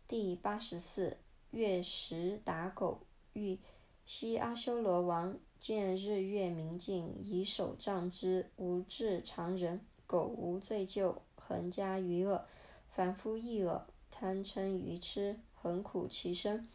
[0.07, 1.17] 第八十四，
[1.51, 3.01] 月食打狗
[3.33, 3.59] 欲。
[4.05, 9.81] 昔阿修罗王见日月明镜，以手杖之，无智常人。
[10.05, 12.45] 狗无罪疚，恒加于恶。
[12.89, 16.67] 凡夫亦恶，贪嗔愚痴，恒苦其身。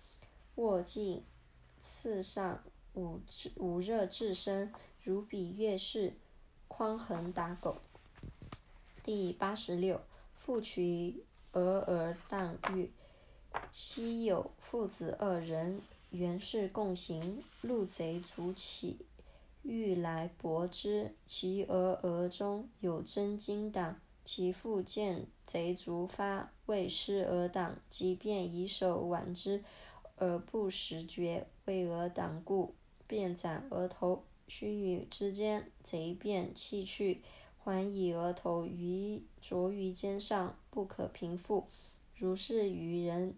[0.56, 1.24] 卧尽
[1.80, 2.62] 刺上。
[2.94, 3.18] 五
[3.56, 4.70] 五热至身，
[5.02, 6.12] 如彼月氏，
[6.68, 7.78] 匡衡打狗。
[9.02, 9.98] 第八十六，
[10.36, 12.90] 复取俄而荡欲。
[13.72, 15.80] 昔有父子二人，
[16.11, 18.98] 原是共行，路贼卒起，
[19.62, 21.14] 欲来搏之。
[21.26, 29.64] 其俄额中有真金党，其父见贼卒发，为师而挡，即便以手挽之，
[30.16, 32.74] 而不时觉，为而挡故。
[33.07, 37.20] 便斩额头，须臾之间，贼便弃去，
[37.59, 41.68] 还以额头于着于肩上，不可平复。
[42.14, 43.34] 如是愚人，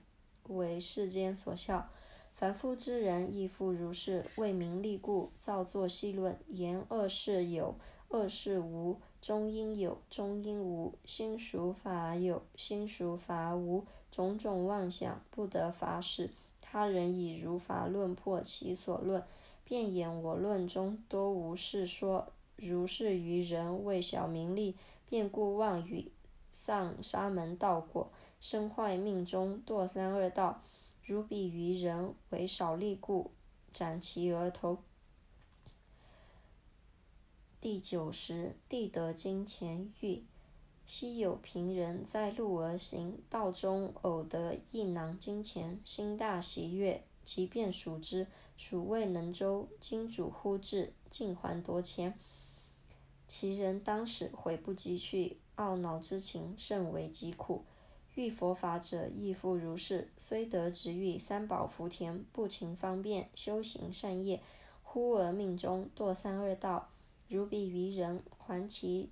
[0.49, 1.91] 为世间所笑。
[2.33, 7.77] 凡夫之人亦复如是，为名利故，造作戏论，言恶事有，
[8.09, 13.85] 恶事无；中因有，中因无；心属法有，心属法无。
[14.11, 16.31] 种种妄想，不得法使。
[16.61, 19.23] 他人以如法论破其所论，
[19.65, 22.33] 便言我论中多无是说。
[22.57, 24.77] 如是于人为小名利，
[25.09, 26.13] 便故妄语，
[26.57, 30.63] 丧沙门道果，身坏命中，堕三恶道。
[31.05, 33.33] 如彼于人为少利故，
[33.73, 34.79] 斩其额头。
[37.61, 40.23] 第九十，地得金钱玉。
[40.87, 49.69] 昔有贫人在路而行，道中偶得一囊金钱，心大喜悦，即便数之，数未能周。
[49.81, 52.17] 金主忽至，尽还夺钱。
[53.27, 57.65] 其人当时悔不及去，懊恼之情甚为疾苦。
[58.15, 64.41] 遇佛法者亦复如是，虽得值遇三宝福田，不勤方便修行善业，
[64.83, 66.91] 忽而命中堕三恶道。
[67.29, 69.11] 如彼于人，还其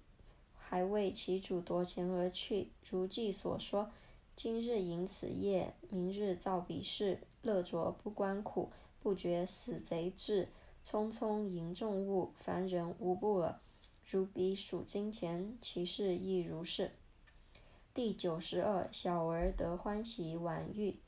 [0.54, 3.90] 还为其主夺钱而去，如记所说：
[4.36, 8.70] 今日营此业，明日造彼事，乐着不关苦，
[9.02, 10.48] 不觉死贼至，
[10.84, 13.58] 匆匆营众物，凡人无不尔。
[14.12, 16.90] 如彼数金钱，其事亦如是。
[17.94, 20.98] 第九十二，小儿得欢喜婉欲。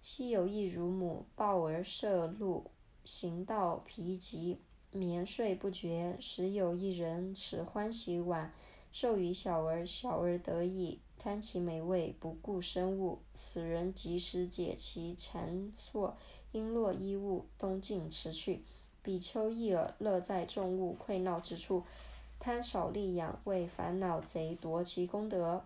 [0.00, 2.70] 昔有一乳母，抱儿涉路，
[3.04, 4.60] 行道疲疾，
[4.92, 6.16] 眠睡不觉。
[6.20, 8.52] 时有一人持欢喜碗，
[8.92, 13.22] 授予小儿，小儿得意，贪其美味，不顾生物。
[13.32, 16.16] 此人及时解其缠索，
[16.52, 18.62] 璎珞衣物，东进驰去。
[19.02, 21.82] 比丘亦尔，乐在众物溃闹之处，
[22.44, 25.64] 贪少利养，为烦恼贼夺其功德。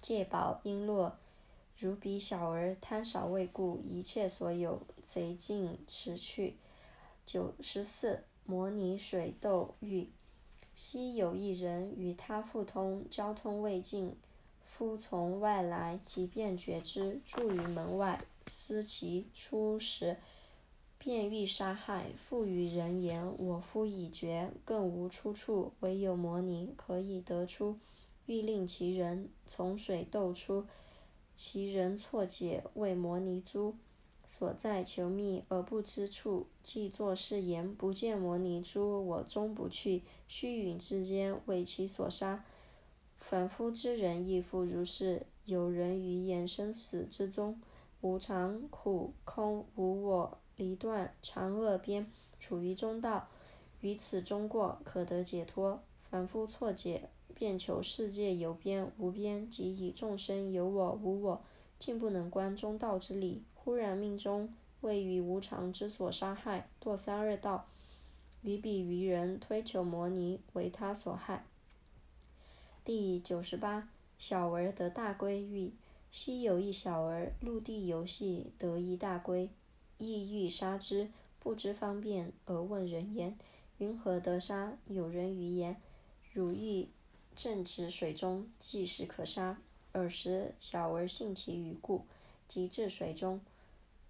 [0.00, 1.10] 戒宝璎珞，
[1.76, 6.54] 如彼小儿贪少未故，一切所有贼尽持去。
[7.26, 10.08] 九十四，摩尼水斗喻。
[10.76, 14.16] 昔有一人与他复通，交通未尽，
[14.64, 20.16] 夫从外来，即便觉之，住于门外，思其出时，
[21.02, 22.12] 便欲杀害。
[22.14, 27.78] 复与人言：我夫已绝，更无出处，唯有摩尼可以得出。
[28.26, 30.66] 欲令其人从水斗出，
[31.34, 33.74] 其人错解，为摩尼珠
[34.26, 40.02] 所在，求觅而不知处，即作是言：不见摩尼珠，我终不去。
[40.28, 42.44] 虚允之间，为其所杀。
[43.16, 45.26] 凡夫之人亦复如是。
[45.46, 47.60] 有人于言生死之中，
[48.02, 52.06] 无常、苦、空、无我、离断、常恶边，
[52.38, 53.28] 处于中道，
[53.80, 55.82] 于此中过，可得解脱。
[56.10, 57.08] 凡夫错解。
[57.32, 61.42] 便求世界有边无边，即以众生有我无我，
[61.78, 63.42] 竟不能观中道之理。
[63.54, 64.52] 忽然命中
[64.82, 67.66] 为于无常之所杀害，堕三恶道。
[68.42, 71.46] 于彼于人推求摩尼，为他所害。
[72.84, 73.88] 第九十八，
[74.18, 75.72] 小儿得大归欲。
[76.10, 79.48] 昔有一小儿，陆地游戏，得一大龟，
[80.00, 83.36] 意欲杀之，不知方便，而问人言：
[83.76, 84.78] 云何得杀？
[84.86, 85.76] 有人于言：
[86.32, 86.88] 汝欲。
[87.36, 89.60] 正值水中，即时可杀。
[89.92, 92.06] 尔时小儿信其语故，
[92.48, 93.40] 即至水中，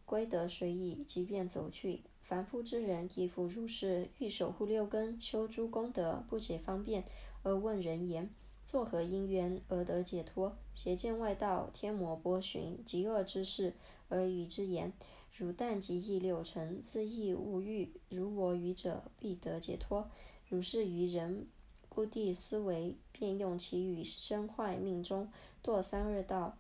[0.07, 2.03] 归得水矣，即便走去。
[2.23, 7.05] 凡夫之人亦复如是，欲守护六根，修诸功德，不解方便，
[7.43, 8.31] 而问人言：
[8.65, 10.57] 作何因缘而得解脱？
[10.75, 13.75] 邪见外道、天魔波旬、极恶之事，
[14.09, 14.93] 而与之言：
[15.33, 20.11] 如但即意六尘，自意无欲，如我语者，必得解脱。
[20.49, 21.47] 如是愚人。
[21.89, 25.29] 故地思维，便用其语生坏命中，
[25.63, 26.57] 堕三恶道。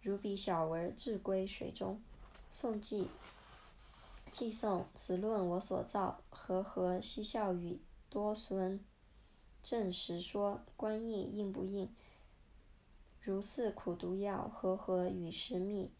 [0.00, 2.00] 如彼小儿自归水中。
[2.50, 3.08] 宋记，
[4.30, 8.78] 记诵此论我所造，和合嬉笑语，多孙
[9.60, 11.88] 正实说，观意应不应？
[13.20, 15.90] 如似苦毒药，和合与时密，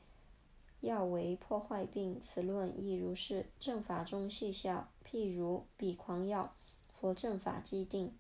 [0.80, 2.20] 药为破坏病。
[2.20, 3.46] 此论亦如是。
[3.58, 6.54] 正法中细效，譬如彼狂药，
[6.88, 8.12] 佛正法既定。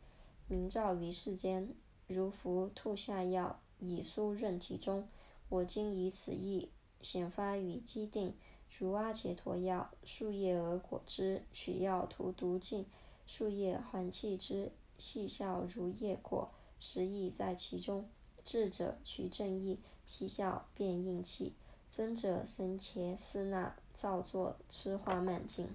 [0.46, 1.74] 明照于世间，
[2.06, 5.08] 如服吐下药，以酥润体中。
[5.48, 8.34] 我今以此意显发于机定，
[8.68, 12.86] 如阿伽陀药，树叶而果之，取药涂毒尽，
[13.26, 18.08] 树叶还气之，细效如叶果，实意在其中。
[18.44, 21.54] 智者取正意，其效便应气。
[21.90, 25.68] 尊者僧伽斯那造作痴花慢境。